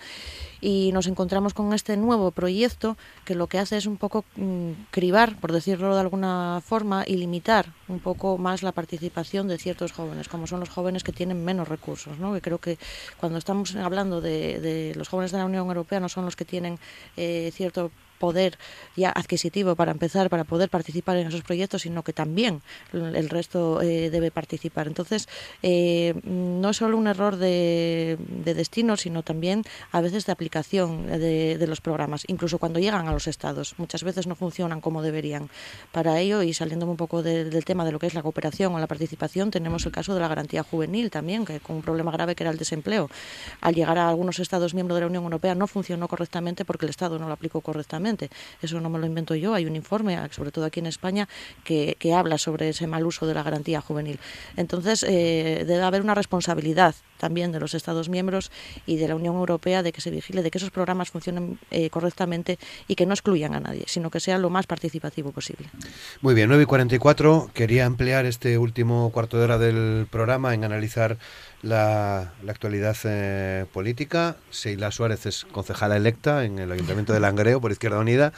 [0.60, 4.70] y nos encontramos con este nuevo proyecto que lo que hace es un poco mm,
[4.90, 9.92] cribar, por decirlo de alguna forma, y limitar un poco más la participación de ciertos
[9.92, 12.18] jóvenes, como son los jóvenes que tienen menos recursos.
[12.18, 12.38] ¿no?
[12.40, 12.78] Creo que
[13.18, 16.78] cuando estamos hablando de, los jóvenes de la Unión Europea no son los que tienen
[17.16, 17.90] eh, cierto
[18.24, 18.56] poder
[18.96, 22.62] ya adquisitivo para empezar, para poder participar en esos proyectos, sino que también
[22.94, 24.86] el resto eh, debe participar.
[24.86, 25.28] Entonces,
[25.62, 28.16] eh, no es solo un error de,
[28.62, 29.62] destino, sino también
[29.92, 33.74] a veces de aplicación de, los programas, incluso cuando llegan a los estados.
[33.76, 35.50] Muchas veces no funcionan como deberían.
[35.92, 38.78] Para ello, y saliéndome un poco del tema de lo que es la cooperación o
[38.78, 42.34] la participación, tenemos el caso de la garantía juvenil también, que con un problema grave
[42.34, 43.10] que era el desempleo.
[43.60, 46.90] Al llegar a algunos estados miembros de la Unión Europea no funcionó correctamente porque el
[46.90, 48.13] Estado no lo aplicó correctamente
[48.62, 51.28] eso no me lo invento yo, hay un informe, sobre todo aquí en España,
[51.64, 54.18] que, habla sobre ese mal uso de la garantía juvenil.
[54.56, 58.50] Entonces, eh, debe haber una responsabilidad también de los Estados miembros
[58.86, 61.90] y de la Unión Europea de que se vigile, de que esos programas funcionen eh,
[61.90, 62.58] correctamente
[62.88, 65.68] y que no excluyan a nadie, sino que sea lo más participativo posible.
[66.20, 67.50] Muy bien, 9 y 44.
[67.54, 71.18] Quería emplear este último cuarto de hora del programa en analizar
[71.62, 74.36] la, actualidad eh, política.
[74.50, 78.32] Seila Suárez es concejala electa en el Ayuntamiento de Langreo por Izquierda Unida.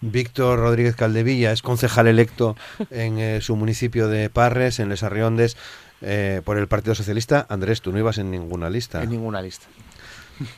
[0.00, 2.56] Víctor Rodríguez Caldevilla es concejal electo
[2.90, 5.56] en eh, su municipio de Parres, en Les Arriondes,
[6.02, 7.46] eh, por el Partido Socialista.
[7.48, 9.02] Andrés, tú no ibas en ninguna lista.
[9.02, 9.66] En ninguna lista.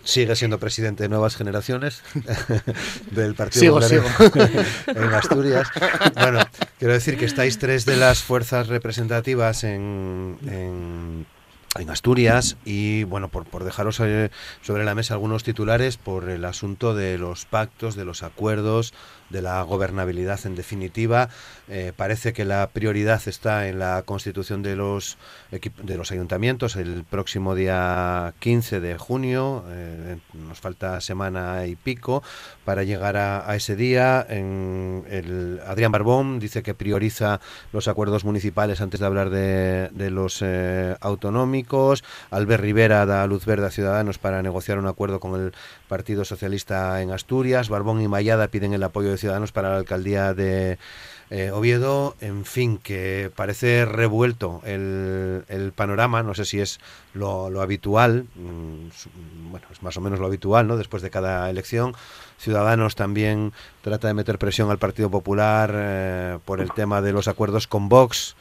[0.02, 2.02] Sigue siendo presidente de Nuevas Generaciones
[3.10, 4.04] del Partido sigo,
[4.86, 5.68] en Asturias.
[6.14, 6.40] Bueno,
[6.78, 11.26] quiero decir que estáis tres de las fuerzas representativas en
[11.78, 14.30] en Asturias y bueno, por, por dejaros eh,
[14.62, 18.94] sobre la mesa algunos titulares por el asunto de los pactos, de los acuerdos,
[19.34, 21.28] de la gobernabilidad en definitiva.
[21.68, 25.18] Eh, parece que la prioridad está en la constitución de los,
[25.50, 29.64] de los ayuntamientos el próximo día 15 de junio.
[29.68, 32.22] Eh, nos falta semana y pico
[32.64, 34.20] para llegar a, ese día.
[34.20, 37.40] Adrián Barbón dice que prioriza
[37.72, 42.04] los acuerdos municipales antes de hablar de, de los eh, autonómicos.
[42.30, 45.52] Albert Rivera da luz verde a Ciudadanos para negociar un acuerdo con el
[45.88, 47.68] Partido Socialista en Asturias.
[47.68, 50.76] Barbón y Mayada piden el apoyo de Ciudadanos para la alcaldía de
[51.30, 52.14] eh, Oviedo.
[52.20, 56.22] En fin, que parece revuelto el, el panorama.
[56.22, 56.78] No sé si es
[57.14, 58.26] lo, habitual.
[58.34, 60.76] Mm, bueno, es más o menos lo habitual, ¿no?
[60.76, 61.94] Después de cada elección.
[62.36, 67.26] Ciudadanos también trata de meter presión al Partido Popular eh, por el tema de los
[67.26, 68.36] acuerdos con Vox.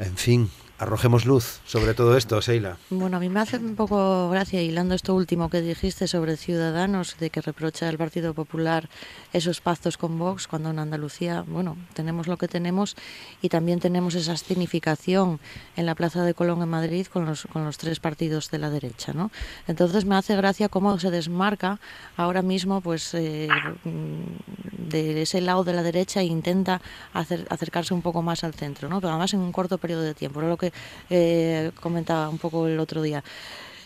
[0.00, 2.76] En fin, Arrojemos luz sobre todo esto, Seila.
[2.90, 7.16] Bueno, a mí me hace un poco gracia, hilando esto último que dijiste sobre Ciudadanos,
[7.18, 8.88] de que reprocha al Partido Popular
[9.32, 12.96] esos pactos con Vox, cuando en Andalucía, bueno, tenemos lo que tenemos
[13.42, 15.40] y también tenemos esa significación
[15.76, 18.70] en la Plaza de Colón en Madrid con los, con los tres partidos de la
[18.70, 19.32] derecha, ¿no?
[19.66, 21.80] Entonces me hace gracia cómo se desmarca
[22.16, 23.48] ahora mismo, pues, eh,
[23.84, 26.80] de ese lado de la derecha e intenta
[27.12, 29.00] acercarse un poco más al centro, ¿no?
[29.00, 30.40] Pero además en un corto periodo de tiempo.
[30.40, 30.67] Lo que
[31.10, 33.22] eh, comentaba un poco el otro día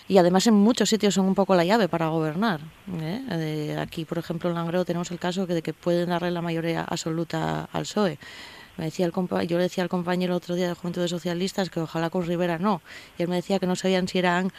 [0.09, 2.61] y además en muchos sitios son un poco la llave para gobernar.
[3.01, 3.76] ¿eh?
[3.80, 7.68] aquí, por ejemplo, en Langreo tenemos el caso de que pueden darle la mayoría absoluta
[7.72, 8.18] al PSOE.
[8.76, 9.12] Me decía el
[9.47, 12.26] yo le decía al compañero el otro día de Juventud de Socialistas que ojalá con
[12.26, 12.80] Rivera no.
[13.18, 14.51] Y él me decía que no sabían si eran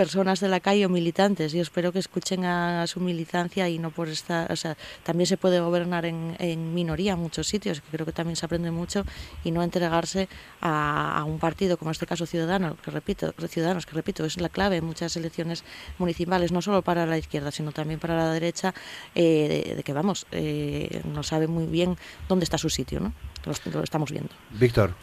[0.00, 1.52] personas de la calle o militantes.
[1.52, 4.46] Yo espero que escuchen a, su militancia y no por esta...
[4.48, 8.12] O sea, también se puede gobernar en, en, minoría en muchos sitios, que creo que
[8.12, 9.04] también se aprende mucho,
[9.44, 10.26] y no entregarse
[10.62, 14.48] a, un partido, como en este caso Ciudadanos, que repito, Ciudadanos, que repito, es la
[14.48, 15.64] clave en muchas elecciones
[15.98, 18.72] municipales, no solo para la izquierda, sino también para la derecha,
[19.14, 23.12] eh, de, que, vamos, eh, no sabe muy bien dónde está su sitio, ¿no?
[23.44, 24.32] lo estamos viendo.
[24.52, 24.94] Víctor.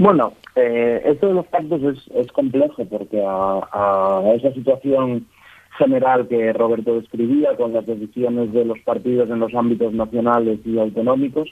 [0.00, 1.82] Bueno, eh, esto de los pactos
[2.14, 5.26] es, complejo porque a, esa situación
[5.76, 10.78] general que Roberto describía, con las decisiones de los partidos en los ámbitos nacionales y
[10.78, 11.50] autonómicos,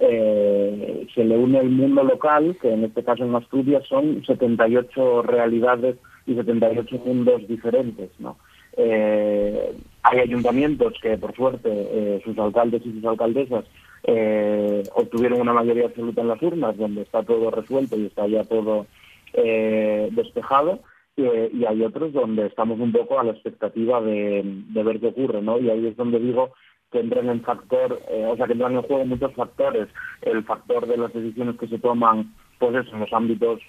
[0.00, 5.22] eh, se le une el mundo local, que en este caso en Asturias son 78
[5.22, 5.94] realidades
[6.26, 8.10] y 78 mundos diferentes.
[8.18, 8.38] ¿no?
[8.76, 9.72] Eh,
[10.02, 13.64] hay ayuntamientos que, por suerte, sus alcaldes y sus alcaldesas
[14.06, 18.44] eh, obtuvieron una mayoría absoluta en las urnas, donde está todo resuelto y está ya
[18.44, 18.86] todo
[19.32, 20.80] eh, despejado,
[21.16, 24.42] y hay otros donde estamos un poco a la expectativa de,
[24.72, 25.60] ver qué ocurre, ¿no?
[25.60, 26.52] Y ahí es donde digo
[26.90, 29.88] que entran en factor, eh, o sea, que entran en juego muchos factores,
[30.22, 33.60] el factor de las decisiones que se toman, pues eso, en los ámbitos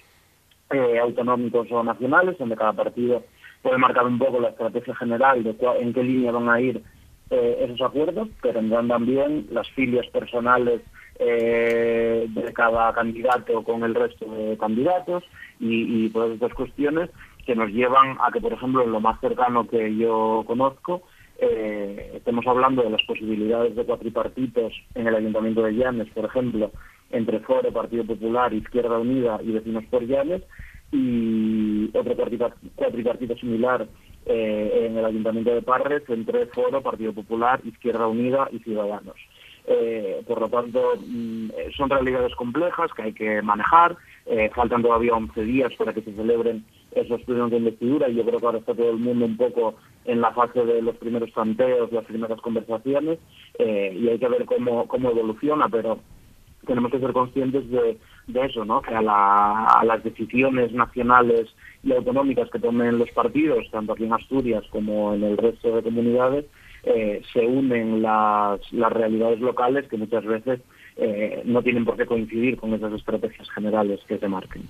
[0.72, 3.24] eh, autonómicos o nacionales, donde cada partido
[3.62, 6.84] puede marcar un poco la estrategia general de en qué línea van a ir
[7.30, 10.82] eh, esos acuerdos, pero tendrán también las filias personales
[11.20, 15.24] eh, de cada candidato con el resto de candidatos
[15.60, 17.10] y, y todas estas cuestiones
[17.46, 21.04] que nos llevan a que, por ejemplo, en lo más cercano que yo conozco,
[21.38, 26.72] eh, estemos hablando de las posibilidades de cuatripartitos en el Ayuntamiento de Llanes, por ejemplo,
[27.12, 30.42] entre Foro, Partido Popular, Izquierda Unida y Vecinos por Llanes,
[30.92, 32.16] y otro
[32.76, 33.88] cuatripartito similar
[34.28, 39.16] eh, en el Ayuntamiento de Parres entre Foro, Partido Popular, Izquierda Unida y Ciudadanos.
[39.68, 43.98] Eh, por lo tanto, mm, son realidades complejas que hay que manejar.
[44.26, 48.26] Eh, faltan todavía 11 días para que se celebren esos plenos de investidura y yo
[48.26, 49.76] creo que ahora está todo el mundo un poco
[50.06, 53.20] en la fase de los primeros tanteos, las primeras conversaciones
[53.60, 56.00] y hay que ver cómo, cómo evoluciona, pero
[56.66, 57.98] tenemos que ser conscientes de,
[58.34, 58.82] eso, ¿no?
[58.82, 61.48] que a, las decisiones nacionales
[61.84, 65.84] y autonómicas que tomen los partidos, tanto aquí en Asturias como en el resto de
[65.84, 66.46] comunidades,
[66.84, 70.60] eh, se unen las, las realidades locales que muchas veces
[70.98, 74.64] eh, no tienen por qué coincidir con esas estrategias generales que se marquen.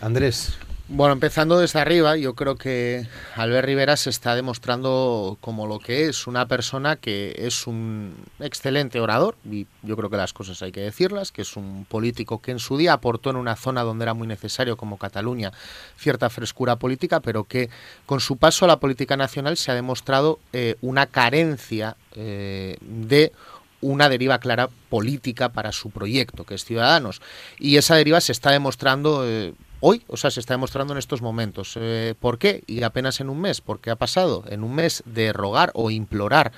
[0.00, 0.58] Andrés,
[0.88, 6.06] bueno, empezando desde arriba, yo creo que Albert Rivera se está demostrando como lo que
[6.08, 10.72] es, una persona que es un excelente orador, y yo creo que las cosas hay
[10.72, 14.04] que decirlas, que es un político que en su día aportó en una zona donde
[14.04, 15.52] era muy necesario, como Cataluña,
[15.98, 17.68] cierta frescura política, pero que
[18.06, 23.32] con su paso a la política nacional se ha demostrado eh, una carencia eh, de
[23.80, 27.20] una deriva clara política para su proyecto, que es Ciudadanos.
[27.58, 31.22] Y esa deriva se está demostrando eh, hoy, o sea, se está demostrando en estos
[31.22, 31.74] momentos.
[31.76, 32.62] Eh, ¿Por qué?
[32.66, 33.60] Y apenas en un mes.
[33.60, 34.44] ¿Por qué ha pasado?
[34.48, 36.52] En un mes de rogar o implorar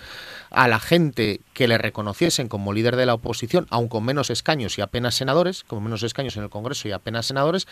[0.51, 4.79] a la gente que le reconociesen como líder de la oposición, aun con menos escaños
[4.79, 7.67] y apenas senadores, con menos escaños en el Congreso y apenas senadores,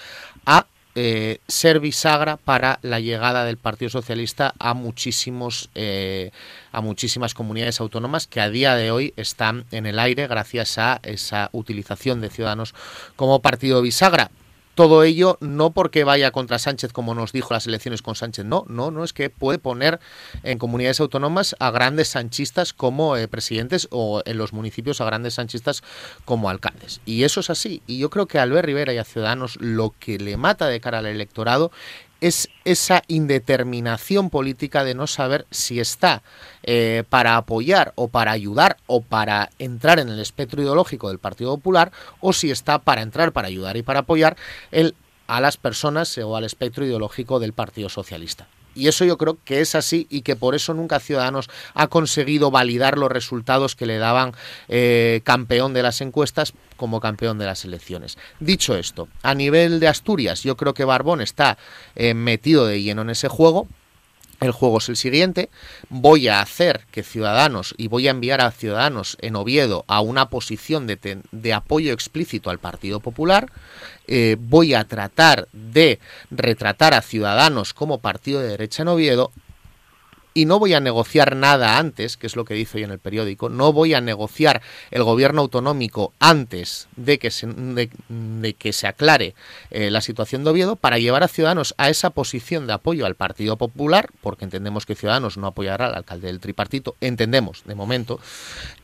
[0.47, 6.33] a eh, ser bisagra para la llegada del Partido Socialista a muchísimos eh,
[6.73, 10.99] a muchísimas comunidades autónomas que a día de hoy están en el aire gracias a
[11.05, 12.75] esa utilización de Ciudadanos
[13.15, 14.31] como partido bisagra.
[14.79, 18.65] Todo ello no porque vaya contra Sánchez, como nos dijo las elecciones con Sánchez, no,
[18.69, 19.99] no, no, es que puede poner
[20.45, 25.35] en comunidades autónomas a grandes sanchistas como eh, presidentes o en los municipios a grandes
[25.35, 25.83] sanchistas
[26.25, 27.01] como alcaldes.
[27.07, 27.83] Y eso es así.
[27.89, 30.79] Y yo creo que a Albert Rivera y a Ciudadanos lo que le mata de
[30.79, 31.73] cara al electorado
[32.21, 36.23] es esa indeterminación política de no saber si está
[36.63, 41.57] eh, para apoyar o para ayudar o para entrar en el espectro ideológico del Partido
[41.57, 44.37] Popular o si está para entrar, para ayudar y para apoyar
[44.71, 44.95] el,
[45.27, 48.49] a las personas o al espectro ideológico del Partido Socialista.
[48.79, 52.53] Y eso yo creo que es así y que por eso nunca Ciudadanos ha conseguido
[52.53, 54.35] validar los resultados que le daban
[54.69, 58.19] eh, campeón de las encuestas como campeón de las elecciones.
[58.39, 61.59] Dicho esto, a nivel de Asturias, yo creo que Barbón está
[61.97, 63.67] eh, metido de lleno en ese juego,
[64.41, 65.51] el juego es el siguiente,
[65.89, 70.29] voy a hacer que Ciudadanos y voy a enviar a Ciudadanos en Oviedo a una
[70.31, 73.51] posición de, apoyo explícito al Partido Popular,
[74.07, 75.99] eh, voy a tratar de
[76.31, 79.33] retratar a Ciudadanos como partido de derecha en Oviedo
[80.35, 82.99] y no voy a negociar nada antes, que es lo que dice hoy en el
[82.99, 88.87] periódico, no voy a negociar el gobierno autonómico antes de que se, de, que se
[88.87, 89.35] aclare
[89.71, 93.15] eh, la situación de Oviedo para llevar a Ciudadanos a esa posición de apoyo al
[93.15, 98.21] Partido Popular, porque entendemos que Ciudadanos no apoyará al alcalde del tripartito, entendemos de momento,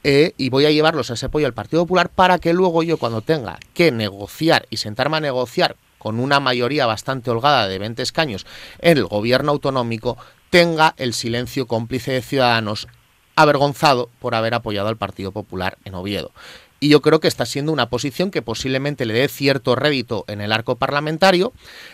[0.02, 2.98] eh, y voy a llevarlos a ese apoyo al Partido Popular para que luego yo
[2.98, 8.02] cuando tenga que negociar y sentarme a negociar con una mayoría bastante holgada de 20
[8.02, 8.44] escaños
[8.80, 10.18] en el gobierno autonómico,
[10.54, 12.86] tenga el silencio cómplice de Ciudadanos
[13.34, 16.30] avergonzado por haber apoyado al Partido Popular en Oviedo.
[16.78, 20.40] Y yo creo que está siendo una posición que posiblemente le dé cierto rédito en
[20.40, 21.52] el arco parlamentario,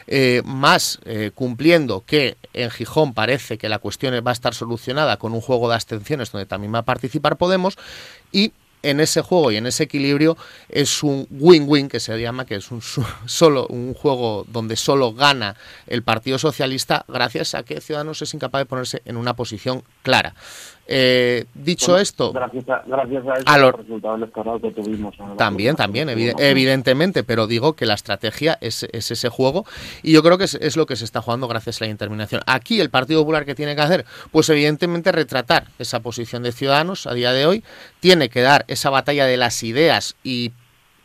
[0.08, 5.16] eh, más eh, cumpliendo que en Gijón parece que la cuestión va a estar solucionada
[5.16, 7.78] con un juego de abstenciones donde también va a participar Podemos,
[8.30, 8.52] y
[8.82, 10.36] en ese juego y en ese equilibrio
[10.68, 12.82] es un win-win que se llama, que es un
[13.26, 15.56] solo un juego donde solo gana
[15.86, 20.34] el Partido Socialista gracias a que Ciudadanos es incapaz de ponerse en una posición clara.
[20.92, 25.14] Eh, dicho esto, gracias a, gracias a, los resultados electorales que tuvimos.
[25.38, 29.64] También, también, evidentemente, pero digo que la estrategia es, ese juego
[30.02, 32.42] y yo creo que es, lo que se está jugando gracias a la interminación.
[32.44, 37.06] Aquí el Partido Popular que tiene que hacer, pues evidentemente retratar esa posición de Ciudadanos
[37.06, 37.62] a día de hoy,
[38.00, 40.50] tiene que dar esa batalla de las ideas y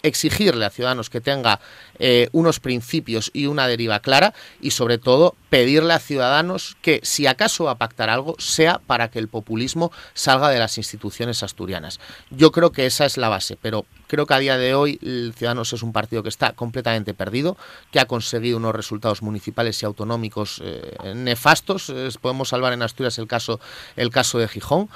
[0.07, 1.59] exigirle a Ciudadanos que tenga
[1.99, 7.27] eh, unos principios y una deriva clara y sobre todo pedirle a Ciudadanos que si
[7.27, 11.99] acaso va a pactar algo sea para que el populismo salga de las instituciones asturianas.
[12.29, 15.33] Yo creo que esa es la base, pero creo que a día de hoy el
[15.35, 17.57] Ciudadanos es un partido que está completamente perdido,
[17.91, 21.91] que ha conseguido unos resultados municipales y autonómicos eh, nefastos.
[22.21, 23.59] podemos salvar en Asturias el caso,
[23.95, 24.89] el caso de Gijón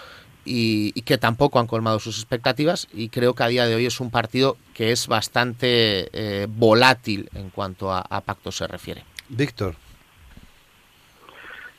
[0.50, 4.00] y, que tampoco han colmado sus expectativas y creo que a día de hoy es
[4.00, 9.04] un partido que es bastante eh, volátil en cuanto a, pacto se refiere.
[9.30, 9.76] Víctor.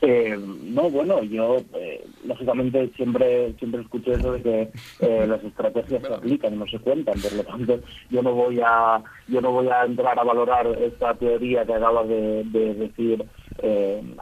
[0.02, 6.14] Eh, no, bueno, yo eh, lógicamente siempre siempre escucho eso de que las estrategias se
[6.14, 9.84] aplican, no se cuentan, por lo tanto yo no voy a yo no voy a
[9.84, 13.22] entrar a valorar esta teoría que acaba de, decir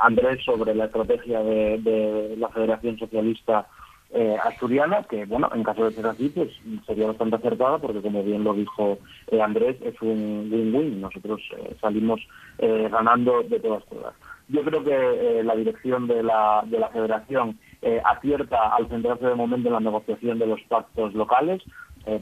[0.02, 3.68] Andrés sobre la estrategia de la Federación Socialista
[4.10, 6.48] eh, asturiana, que bueno, en caso de ser así, pues
[6.86, 11.00] sería bastante acertada, porque como bien lo dijo eh, Andrés, es un win-win.
[11.00, 12.20] Nosotros eh, salimos
[12.58, 14.14] ganando de todas todas.
[14.48, 17.56] Yo creo que la dirección de la, de la federación
[18.04, 21.62] acierta al centrarse de momento en la negociación de los pactos locales.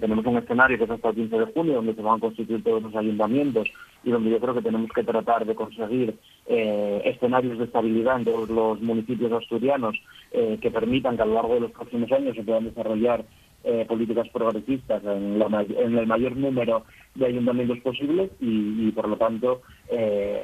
[0.00, 2.62] Tenemos un escenario que es hasta el 15 de junio, donde se van a constituir
[2.64, 3.68] todos los ayuntamientos
[4.06, 6.16] y donde yo creo que tenemos que tratar de conseguir
[6.46, 9.96] eh, escenarios de estabilidad en todos los municipios asturianos
[10.30, 13.24] eh, que permitan que a lo largo de los próximos años se puedan desarrollar
[13.64, 16.84] eh, políticas progresistas en, el mayor número
[17.16, 19.62] de ayuntamientos posibles y, por lo tanto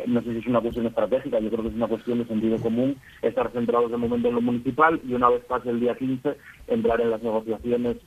[0.06, 2.56] no sé si es una cuestión estratégica, yo creo que es una cuestión de sentido
[2.58, 6.36] común estar centrados de momento en lo municipal y una vez pase el día 15
[6.66, 7.98] entrar en las negociaciones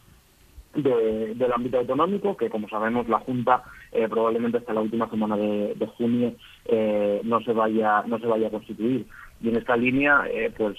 [0.76, 5.90] del ámbito autonómico, que como sabemos la Junta eh, probablemente hasta la última semana de,
[5.98, 6.34] junio
[6.66, 9.06] eh, no se vaya no se vaya a constituir.
[9.42, 10.78] Y en esta línea, eh, pues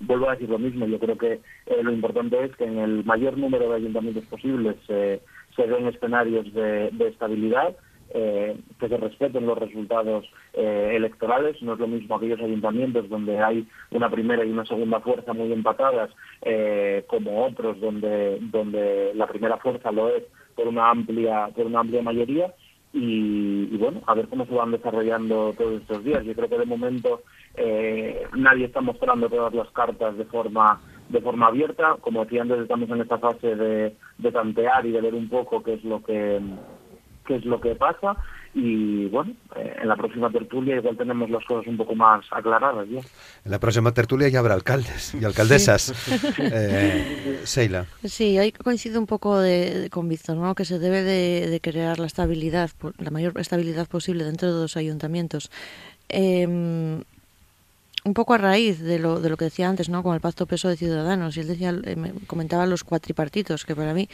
[0.00, 0.86] vuelvo a decir lo mismo.
[0.86, 1.40] Yo creo que
[1.82, 5.20] lo importante es que en el mayor número de ayuntamientos posibles se
[5.56, 7.76] den escenarios de estabilidad
[8.14, 11.56] eh, que se respeten los resultados eh, electorales.
[11.62, 15.50] No es lo mismo aquellos ayuntamientos donde hay una primera y una segunda fuerza muy
[15.50, 16.10] empatadas,
[16.42, 21.80] eh, como otros donde, donde la primera fuerza lo es por una amplia, por una
[21.80, 22.52] amplia mayoría.
[22.92, 26.22] Y, bueno, a ver cómo se van desarrollando todos estos días.
[26.24, 27.22] Yo creo que de momento
[28.36, 31.96] nadie está mostrando todas las cartas de forma de forma abierta.
[32.02, 35.62] Como decía antes, estamos en esta fase de, de tantear y de ver un poco
[35.62, 36.38] qué es lo que
[37.26, 38.16] qué es lo que pasa
[38.54, 42.86] y bueno, eh, en la próxima tertulia igual tenemos las cosas un poco más aclaradas
[42.88, 42.98] ya.
[42.98, 45.92] En la próxima tertulia ya habrá alcaldes y alcaldesas.
[46.38, 47.86] Eh, Seila.
[48.04, 50.54] Sí, ahí coincido un poco de, con Víctor, ¿no?
[50.54, 55.50] que se debe de, crear la estabilidad, la mayor estabilidad posible dentro de los ayuntamientos.
[56.08, 57.02] Em,
[58.04, 60.02] un poco a raíz de lo, de lo que decía antes, ¿no?
[60.02, 61.36] Con el Pacto Peso de Ciudadanos.
[61.36, 64.08] Y él decía, eh, comentaba los cuatripartitos, que para mí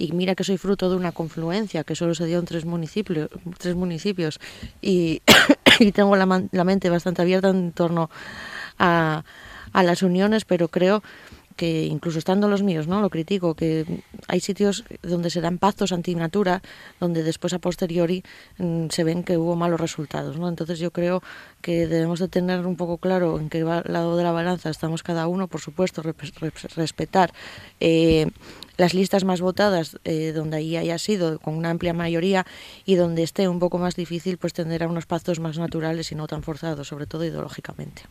[0.00, 3.28] y mira que soy fruto de una confluencia que solo se dio en tres municipios,
[3.58, 4.40] tres municipios
[4.80, 5.20] y,
[5.94, 8.08] tengo la, mente bastante abierta en torno
[8.78, 9.24] a,
[9.74, 11.02] a las uniones, pero creo
[11.60, 13.02] que incluso estando los míos, ¿no?
[13.02, 13.84] Lo critico, que
[14.28, 16.62] hay sitios donde se dan pactos antinatura,
[17.00, 18.24] donde después a posteriori
[18.56, 20.48] mm, se ven que hubo malos resultados, ¿no?
[20.48, 21.22] Entonces yo creo
[21.60, 25.26] que debemos de tener un poco claro en qué lado de la balanza estamos cada
[25.26, 27.30] uno, por supuesto, respetar
[27.78, 28.30] eh,
[28.78, 32.46] las listas más votadas, eh, donde ahí haya sido con una amplia mayoría
[32.86, 36.14] y donde esté un poco más difícil, pues tender a unos pactos más naturales y
[36.14, 38.04] no tan forzados, sobre todo ideológicamente.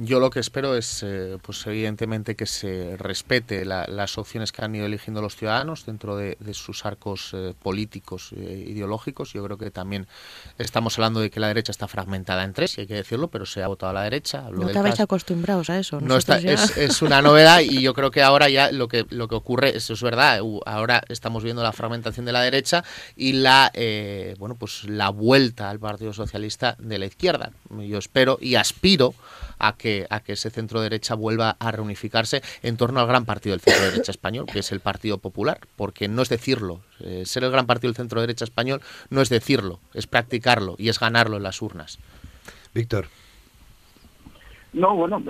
[0.00, 4.74] Yo lo que espero es, eh, pues evidentemente, que se respete las opciones que han
[4.74, 9.32] ido eligiendo los ciudadanos dentro de, sus arcos eh, políticos e ideológicos.
[9.32, 10.06] Yo creo que también
[10.58, 13.44] estamos hablando de que la derecha está fragmentada en tres, y hay que decirlo, pero
[13.46, 14.44] se ha votado a la derecha.
[14.52, 16.00] no estabais acostumbrados a eso.
[16.00, 19.34] No está, es, una novedad y yo creo que ahora ya lo que, lo que
[19.34, 22.84] ocurre, eso es verdad, ahora estamos viendo la fragmentación de la derecha
[23.16, 23.72] y la,
[24.38, 27.50] bueno, pues la vuelta al Partido Socialista de la izquierda.
[27.70, 29.14] Yo espero y aspiro
[29.58, 33.54] a que, a que ese centro derecha vuelva a reunificarse en torno al gran partido
[33.54, 37.44] del centro derecha español, que es el Partido Popular, porque no es decirlo, eh, ser
[37.44, 38.80] el gran partido del centro derecha español
[39.10, 41.98] no es decirlo, es practicarlo y es ganarlo en las urnas.
[42.74, 43.06] Víctor.
[44.72, 45.22] No, bueno,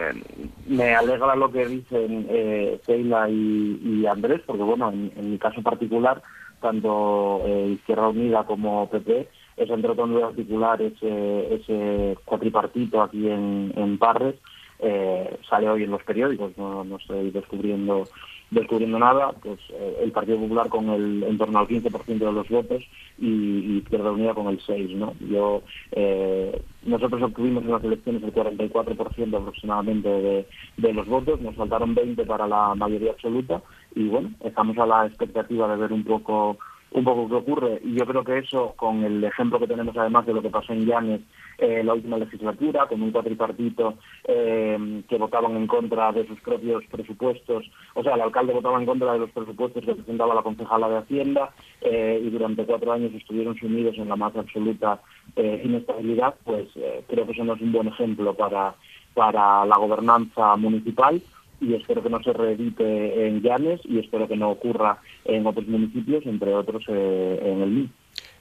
[0.67, 6.23] me, alegra lo que dicen eh, Sheila y, Andrés, porque bueno, en, mi caso particular,
[6.61, 9.29] tanto eh, Izquierda Unida como PP
[9.59, 14.37] es entre de articular ese, ese cuatripartito aquí en, en Parres.
[14.81, 18.05] Eh, sale hoy en los periódicos, no, estoy descubriendo
[18.51, 22.49] descubriendo nada, pues eh, el Partido Popular con el en torno al 15% de los
[22.49, 22.83] votos
[23.19, 24.95] y, Izquierda Unida con el 6%.
[24.95, 25.13] ¿no?
[25.21, 30.47] Yo, eh, nosotros obtuvimos en las elecciones el 44% aproximadamente de,
[30.79, 33.61] de los votos, nos faltaron 20 para la mayoría absoluta
[33.95, 36.57] y bueno, estamos a la expectativa de ver un poco
[36.93, 37.81] un poco qué ocurre.
[37.85, 40.73] Y yo creo que eso, con el ejemplo que tenemos además de lo que pasó
[40.73, 41.21] en Llanes
[41.59, 46.85] eh, la última legislatura, con un cuatripartito eh, que votaban en contra de sus propios
[46.91, 50.89] presupuestos, o sea, el alcalde votaba en contra de los presupuestos que presentaba la concejala
[50.89, 55.01] de Hacienda eh, y durante cuatro años estuvieron sumidos en la más absoluta
[55.37, 56.69] eh, inestabilidad, pues
[57.09, 58.75] creo que eso no es un buen ejemplo para,
[59.15, 61.21] para la gobernanza municipal
[61.61, 65.67] y espero que no se reedite en Llanes y espero que no ocurra en otros
[65.67, 67.91] municipios, entre otros eh, en el MI.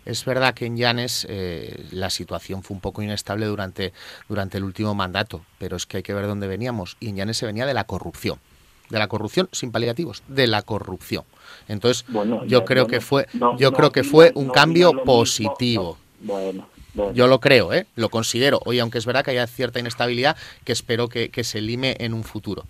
[0.05, 3.91] Es verdad que en Llanes eh, la situación fue un poco inestable durante,
[4.29, 6.95] durante el último mandato, pero es que hay que ver dónde veníamos.
[6.99, 8.39] Y en Llanes se venía de la corrupción.
[8.89, 11.25] De la corrupción sin paliativos, de la corrupción.
[11.67, 12.05] Entonces,
[12.47, 15.97] yo creo que fue, yo creo que fue un cambio positivo.
[17.13, 17.85] Yo lo creo, ¿eh?
[17.95, 18.59] lo considero.
[18.65, 22.13] Hoy, aunque es verdad que haya cierta inestabilidad, que espero que, que se lime en
[22.13, 22.63] un futuro.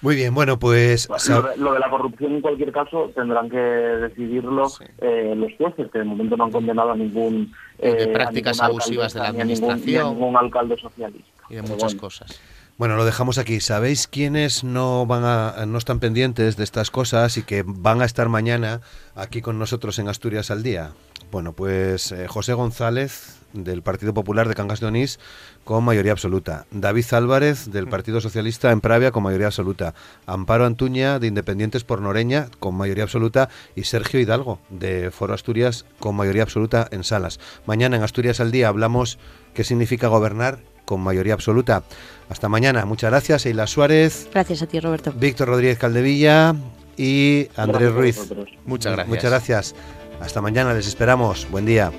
[0.00, 1.08] Muy bien, bueno, pues...
[1.56, 4.68] Lo de, la corrupción en cualquier caso tendrán que decidirlo
[5.00, 7.52] eh, los jueces, que de momento no han condenado a ningún...
[7.78, 10.14] de eh, prácticas abusivas de la administración.
[10.14, 11.28] ningún, alcalde socialista.
[11.50, 12.40] Y de muchas cosas.
[12.76, 13.58] Bueno, lo dejamos aquí.
[13.58, 18.04] ¿Sabéis quiénes no van a, no están pendientes de estas cosas y que van a
[18.04, 18.82] estar mañana
[19.16, 20.92] aquí con nosotros en Asturias al día?
[21.32, 25.18] Bueno, pues eh, José González del Partido Popular de Cangas de Onís
[25.64, 26.66] con mayoría absoluta.
[26.70, 27.90] David Álvarez del mm.
[27.90, 29.94] Partido Socialista en Pravia con mayoría absoluta.
[30.26, 35.84] Amparo Antuña de Independientes por Noreña con mayoría absoluta y Sergio Hidalgo de Foro Asturias
[35.98, 37.40] con mayoría absoluta en Salas.
[37.66, 39.18] Mañana en Asturias al día hablamos
[39.54, 41.82] qué significa gobernar con mayoría absoluta.
[42.30, 42.86] Hasta mañana.
[42.86, 44.28] Muchas gracias, Eila Suárez.
[44.32, 45.12] Gracias a ti, Roberto.
[45.12, 46.54] Víctor Rodríguez Caldevilla
[46.96, 48.18] y Andrés Ruiz.
[48.64, 49.08] Muchas gracias.
[49.08, 49.74] Muchas gracias.
[50.20, 51.46] Hasta mañana, les esperamos.
[51.50, 51.92] Buen día.